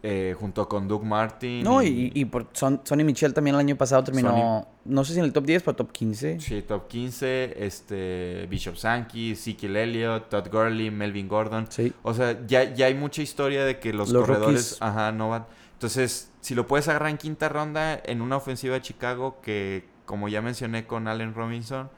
[0.03, 1.65] Eh, junto con Doug Martin.
[1.65, 5.19] No, y, y por Son, Sonny Michel también el año pasado terminó, no sé si
[5.19, 6.41] en el top 10, pero top 15.
[6.41, 7.55] Sí, top 15.
[7.67, 11.67] Este, Bishop Sankey, Ezekiel Elliott, Todd Gurley, Melvin Gordon.
[11.69, 11.93] Sí.
[12.03, 14.83] O sea, ya, ya hay mucha historia de que los, Los corredores, rookies.
[14.83, 15.47] ajá, no van.
[15.73, 20.29] Entonces, si lo puedes agarrar en quinta ronda en una ofensiva de Chicago que, como
[20.29, 21.91] ya mencioné con Allen Robinson,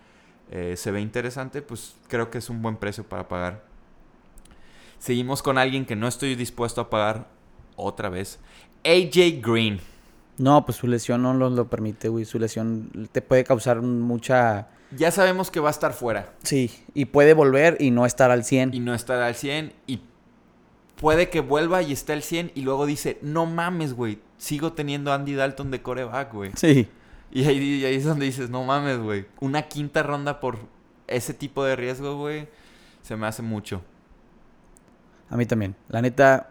[0.51, 3.63] eh, se ve interesante, pues creo que es un buen precio para pagar.
[4.99, 7.29] Seguimos con alguien que no estoy dispuesto a pagar
[7.81, 8.39] otra vez.
[8.85, 9.81] AJ Green.
[10.39, 12.25] No, pues su lesión no lo, lo permite, güey.
[12.25, 14.69] Su lesión te puede causar mucha...
[14.97, 18.43] Ya sabemos que va a estar fuera Sí, y puede volver y no estar al
[18.43, 18.75] 100.
[18.75, 20.01] y no estar al 100 y
[20.97, 25.13] puede que vuelva y esté al 100 y luego dice, no mames, güey, sigo teniendo
[25.13, 26.51] Andy Dalton de coreback, güey.
[26.57, 26.89] Sí.
[27.31, 29.27] Y ahí, y ahí es donde dices, no mames, güey.
[29.41, 30.59] Una quinta ronda por
[31.07, 32.49] ese tipo de riesgo, güey,
[33.03, 33.83] se me hace mucho.
[35.29, 35.77] A mí también.
[35.89, 36.50] La neta.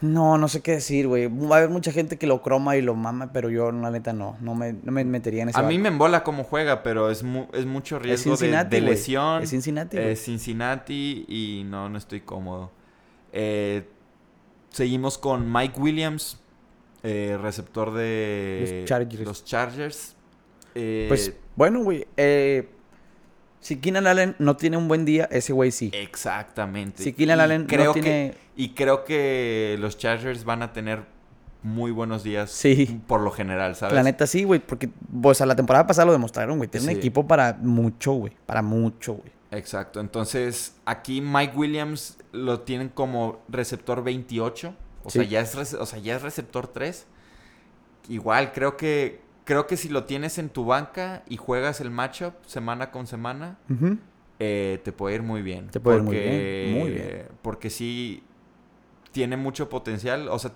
[0.00, 1.26] No, no sé qué decir, güey.
[1.26, 4.12] Va a haber mucha gente que lo croma y lo mama, pero yo, la neta,
[4.12, 4.36] no.
[4.40, 7.24] No me, no me metería en ese A mí me embola cómo juega, pero es,
[7.24, 9.42] mu- es mucho Es riesgo de, lesión.
[9.42, 9.98] Es Cincinnati.
[9.98, 12.70] Es Cincinnati y no, no estoy cómodo.
[13.32, 13.88] Eh,
[14.70, 16.40] seguimos con Mike Williams,
[17.02, 19.24] eh, receptor de Los Chargers.
[19.24, 20.14] los Chargers.
[20.76, 22.06] Eh, Pues, bueno, güey.
[22.16, 22.68] eh,
[23.60, 25.90] si Keenan Allen no tiene un buen día, ese güey sí.
[25.94, 27.02] exactamente.
[27.02, 31.02] Si Keenan Allen no que- tiene- y creo que los Chargers van a tener
[31.62, 33.00] muy buenos días Sí.
[33.06, 33.94] por lo general, ¿sabes?
[33.94, 34.60] La neta sí, güey.
[34.60, 34.88] Porque,
[35.20, 36.68] pues, a la temporada pasada lo demostraron, güey.
[36.70, 36.92] Tiene Sí.
[36.92, 38.32] un equipo para mucho, güey.
[38.46, 39.32] Para mucho, güey.
[39.50, 39.98] Exacto.
[40.00, 44.74] Entonces, aquí Mike Williams lo tienen como receptor 28.
[45.04, 47.06] O, sea, ya es, o sea, ya es receptor 3.
[48.08, 52.34] Igual, creo que, creo que si lo tienes en tu banca y juegas el matchup
[52.44, 53.56] semana con semana,
[54.38, 55.68] eh, te puede ir muy bien.
[55.70, 57.28] Te puede ir muy Porque- bien, muy bien.
[57.40, 58.22] Porque sí
[59.10, 60.28] tiene mucho potencial.
[60.28, 60.52] O sea,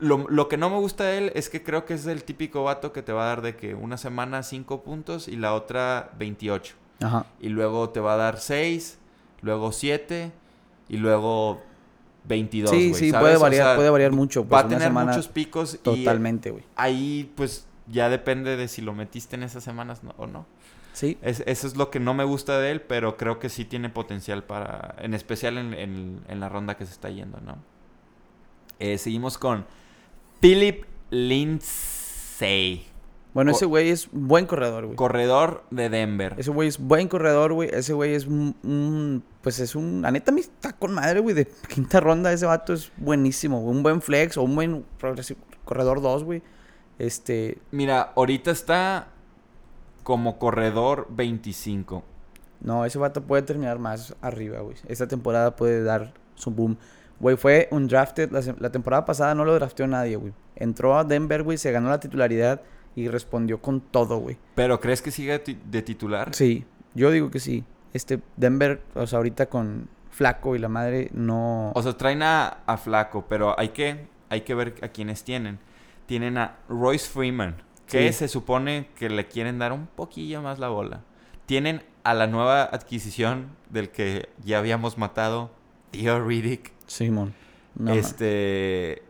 [0.00, 2.64] lo, lo que no me gusta de él es que creo que es el típico
[2.64, 6.10] vato que te va a dar de que una semana 5 puntos y la otra
[6.18, 6.74] 28.
[7.02, 7.26] Ajá.
[7.40, 8.98] Y luego te va a dar 6,
[9.40, 10.32] luego 7
[10.88, 11.62] y luego
[12.24, 12.70] 22.
[12.72, 13.22] Sí, sí, ¿sabes?
[13.22, 14.42] puede O variar, sea, puede variar mucho.
[14.42, 16.64] Va Pues, a una tener semana muchos picos y Totalmente, güey.
[16.74, 20.46] ahí pues ya depende de si lo metiste en esas semanas no- o no.
[20.92, 21.18] Sí.
[21.22, 23.88] Es- eso es lo que no me gusta de él, pero creo que sí tiene
[23.90, 27.58] potencial para, en especial en, en- en la ronda que se está yendo, ¿no?
[28.78, 29.66] Eh, seguimos con
[30.40, 32.86] Philip Lindsay.
[33.32, 34.96] Bueno, ese güey es buen corredor, güey.
[34.96, 36.34] Corredor de Denver.
[36.36, 37.68] Ese güey es buen corredor, güey.
[37.72, 40.02] Ese güey es un, un- Pues es un.
[40.02, 41.34] La neta, me está con madre, güey.
[41.36, 43.60] De quinta ronda, ese vato es buenísimo.
[43.60, 43.76] güey.
[43.76, 44.84] Un buen flex o un buen
[45.64, 46.42] corredor 2, güey.
[47.00, 47.58] Este.
[47.70, 49.08] Mira, ahorita está
[50.02, 52.02] como corredor 25.
[52.60, 54.76] No, ese vato puede terminar más arriba, güey.
[54.86, 56.76] Esta temporada puede dar su boom.
[57.18, 58.30] Güey, fue un drafted.
[58.30, 60.32] La, temporada pasada no lo drafteó nadie, güey.
[60.56, 62.60] Entró a Denver, güey, se ganó la titularidad
[62.94, 64.36] y respondió con todo, güey.
[64.54, 66.34] ¿Pero crees que sigue ti- de titular?
[66.34, 67.64] Sí, yo digo que sí.
[67.94, 71.72] Este Denver, o sea, ahorita con Flaco y la madre, no.
[71.74, 75.58] O sea, traen a, a Flaco, pero hay que, hay que ver a quiénes tienen.
[76.10, 78.18] Tienen a Royce Freeman, que Sí.
[78.18, 81.02] se supone que le quieren dar un poquillo más la bola.
[81.46, 85.52] Tienen a la nueva adquisición del que ya habíamos matado,
[85.92, 86.72] Theo Riddick.
[86.88, 87.32] Simón.
[87.76, 89.04] No, este.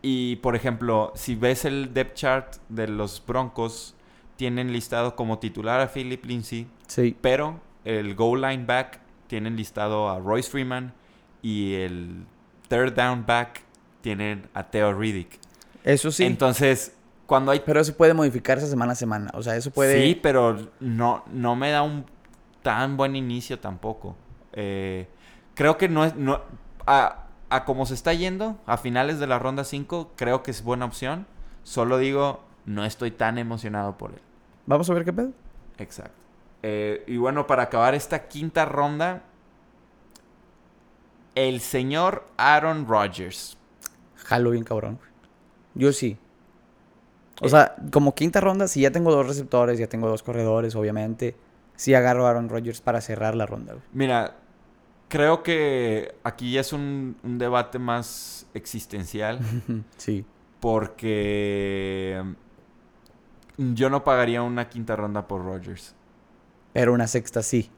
[0.00, 3.96] Y por ejemplo, si ves el depth chart de los Broncos,
[4.36, 7.16] tienen listado como titular a Philip Lindsay, Sí.
[7.20, 10.94] pero el goal line back tienen listado a Royce Freeman
[11.42, 12.26] y el
[12.68, 13.62] third down back
[14.02, 15.40] tienen a Theo Riddick.
[15.84, 16.24] Eso sí.
[16.24, 19.30] Entonces, cuando hay pero eso puede modificarse semana a semana.
[19.34, 20.02] O sea, eso puede.
[20.02, 22.04] Sí, pero no, no me da un
[22.62, 24.16] tan buen inicio tampoco.
[24.52, 25.06] Eh,
[25.54, 26.16] creo que no es.
[26.16, 26.40] No,
[26.86, 30.64] a, a como se está yendo, a finales de la ronda 5, creo que es
[30.64, 31.26] buena opción.
[31.62, 34.20] Solo digo, no estoy tan emocionado por él.
[34.66, 35.32] Vamos a ver qué pedo.
[35.78, 36.14] Exacto.
[36.62, 39.22] Eh, y bueno, para acabar esta quinta ronda,
[41.34, 43.58] el señor Aaron Rodgers.
[44.16, 44.98] Jalo bien cabrón.
[45.74, 46.16] Yo sí.
[47.40, 47.50] O Eh.
[47.50, 51.36] sea, como quinta ronda, si ya tengo dos receptores, ya tengo dos corredores, obviamente.
[51.76, 53.84] Sí agarro a Aaron Rodgers para cerrar la ronda, güey.
[53.92, 54.36] Mira,
[55.08, 59.40] creo que aquí ya es un, un debate más existencial.
[59.96, 60.24] sí.
[60.60, 62.22] Porque
[63.58, 65.94] yo no pagaría una quinta ronda por Rodgers.
[66.72, 67.70] Pero una sexta sí.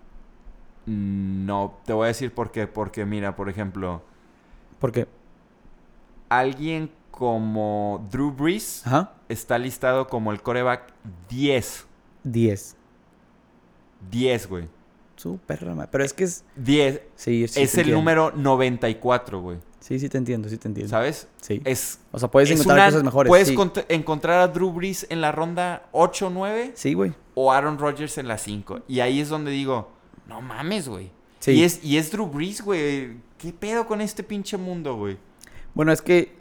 [0.86, 2.66] Mm, No, te voy a decir por qué.
[2.66, 4.03] Porque mira, por ejemplo,
[4.78, 5.07] Porque.
[6.28, 9.14] alguien como Drew Brees Ajá.
[9.30, 10.92] está listado como el coreback
[11.30, 11.86] 10.
[12.24, 12.76] 10.
[14.10, 14.68] 10, güey.
[15.16, 15.88] Súper rama.
[15.90, 16.44] Pero es que es.
[16.56, 17.00] 10.
[17.14, 17.62] Sí, sí.
[17.62, 17.96] es el entiendo.
[17.96, 19.58] número 94, güey.
[19.80, 20.90] Sí, sí te entiendo, sí te entiendo.
[20.90, 21.28] ¿Sabes?
[21.40, 21.62] Sí.
[21.64, 23.30] Es, O sea, puedes es encontrar una- cosas mejores.
[23.30, 23.54] Puedes sí.
[23.56, 27.14] cont- encontrar a Drew Brees en la ronda 8 9 Sí, güey.
[27.34, 28.80] o Aaron Rodgers en la 5.
[28.88, 29.88] Y ahí es donde digo,
[30.26, 31.10] no mames, güey.
[31.38, 31.52] Sí.
[31.52, 33.16] Y, es, y es Drew Brees, güey.
[33.38, 35.16] ¿Qué pedo con este pinche mundo, güey?
[35.72, 36.34] Bueno, es que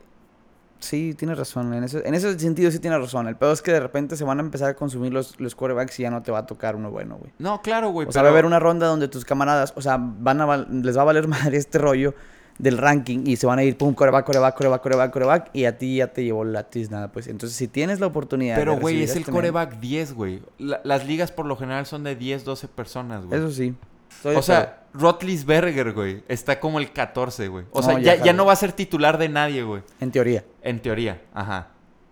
[0.80, 1.74] sí, tienes razón.
[1.74, 3.28] En ese, en ese sentido sí tienes razón.
[3.28, 6.00] El pedo es que de repente se van a empezar a consumir los, los quarterbacks
[6.00, 7.32] y ya no te va a tocar uno bueno, güey.
[7.40, 8.08] No, claro, güey.
[8.08, 10.98] O sea, va a haber una ronda donde tus camaradas, o sea, van a les
[10.98, 12.14] va a valer madre este rollo
[12.58, 15.78] del ranking y se van a ir, pum, coreback, coreback, coreback, coreback, coreback, y a
[15.78, 17.28] ti ya te llevó la tiznada, pues.
[17.28, 20.42] Entonces, si tienes la oportunidad Pero, güey, es el este coreback 10, güey.
[20.58, 23.40] La- las ligas por lo general son de 10, 12 personas, güey.
[23.40, 23.76] Eso sí.
[24.18, 27.66] Estoy O sea, Rotlisberger, güey, está como el 14, güey.
[27.72, 29.82] O No, sea, ya, ya, no va a ser titular de nadie, güey.
[30.00, 30.44] en teoría.
[30.62, 31.68] En teoría, ajá.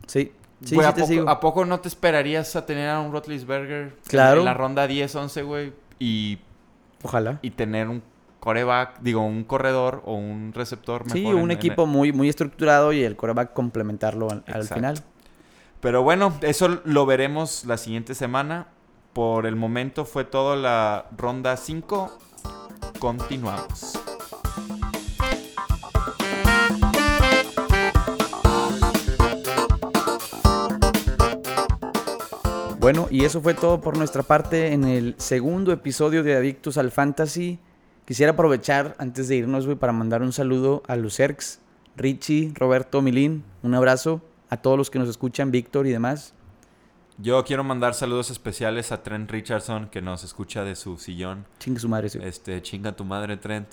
[0.08, 0.32] Sí.
[0.64, 1.30] Sí, Güey, sí ¿a, te poco, sigo.
[1.30, 4.40] ¿a poco no te esperarías a tener a un Rotlisberger Claro.
[4.40, 5.74] en la ronda 10, 11, güey?
[6.00, 6.40] Y,
[7.04, 7.40] Ojalá.
[7.42, 8.02] y tener un
[8.40, 11.18] coreback, digo, un corredor o un receptor mejor.
[11.18, 15.00] Sí, en- un en- equipo muy, muy estructurado y el coreback complementarlo al, al final.
[15.82, 18.68] Pero bueno, eso lo veremos la siguiente semana.
[19.14, 22.18] Por el momento fue todo la ronda 5.
[22.98, 23.94] Continuamos.
[32.80, 36.92] Bueno, y eso fue todo por nuestra parte en el segundo episodio de Adictos al
[36.92, 37.60] Fantasy.
[38.06, 41.60] Quisiera aprovechar antes de irnos, para mandar un saludo a Lucerx,
[41.96, 43.44] Richie, Roberto, Milín.
[43.62, 46.34] Un abrazo a todos los que nos escuchan, Víctor y demás.
[47.18, 51.46] Yo quiero mandar saludos especiales a Trent Richardson, que nos escucha de su sillón.
[51.60, 52.10] Chingue su madre.
[52.10, 52.20] sí.
[52.22, 53.68] Este, chinga tu madre, Trent.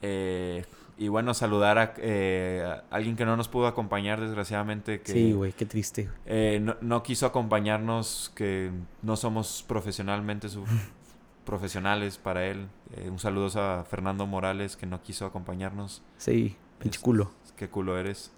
[0.00, 0.64] Eh,
[0.96, 5.00] y bueno, saludar a, eh, a alguien que no nos pudo acompañar, desgraciadamente.
[5.00, 6.08] Que, Sí, güey, qué triste.
[6.26, 8.70] eh, no, no quiso acompañarnos, que
[9.02, 10.64] no somos profesionalmente su-
[11.44, 12.68] profesionales para él.
[12.96, 16.02] Eh, un saludo a Fernando Morales, que no quiso acompañarnos.
[16.16, 17.32] Sí, pinche Es- culo.
[17.56, 18.30] Qué culo eres.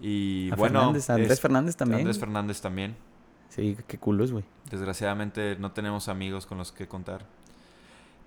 [0.00, 2.00] Y A bueno, Fernández, a Andrés es- Fernández también.
[2.00, 2.96] Andrés Fernández también.
[3.48, 4.44] Sí, qué culos, güey.
[4.70, 7.24] Desgraciadamente no tenemos amigos con los que contar.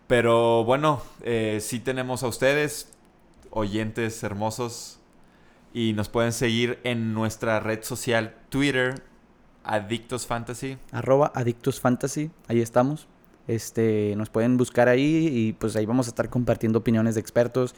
[0.08, 2.92] Pero bueno, eh, sí tenemos a ustedes,
[3.50, 5.00] oyentes hermosos.
[5.74, 8.96] Y nos pueden seguir en nuestra red social Twitter,
[9.64, 10.78] Adictos Fantasy.
[10.92, 13.08] Arroba Adictos Fantasy, ahí estamos.
[13.48, 17.74] Este, nos pueden buscar ahí y pues ahí vamos a estar compartiendo opiniones de expertos.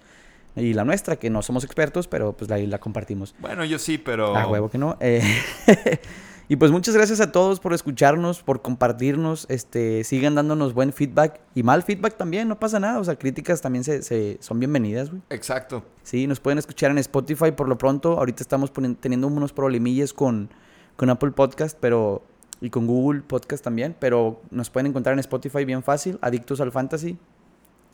[0.56, 3.36] y la nuestra, que no somos expertos, pero pues ahí la compartimos.
[3.40, 4.36] Bueno, yo sí, pero...
[4.36, 4.98] A huevo que no.
[5.00, 5.22] Eh,
[6.50, 9.46] y pues muchas gracias a todos por escucharnos, por compartirnos.
[9.50, 13.00] Este, sigan dándonos buen feedback y mal feedback también, no pasa nada.
[13.00, 15.22] O sea, críticas también se, se son bienvenidas, güey.
[15.30, 15.84] Exacto.
[16.04, 18.18] Sí, nos pueden escuchar en Spotify por lo pronto.
[18.18, 20.50] Ahorita estamos teniendo unos problemillas con,
[20.96, 22.24] con Apple Podcast, pero
[22.64, 26.72] y con Google Podcast también, pero nos pueden encontrar en Spotify bien fácil, Adictos al
[26.72, 27.18] Fantasy.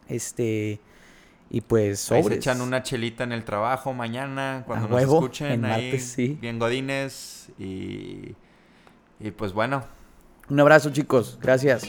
[0.07, 0.79] Este
[1.49, 2.25] y pues sobres.
[2.25, 6.37] Ahí se echan una chelita en el trabajo mañana cuando nos escuchen ahí sí.
[6.39, 8.35] bien godines y
[9.19, 9.83] y pues bueno.
[10.49, 11.37] Un abrazo, chicos.
[11.41, 11.83] Gracias.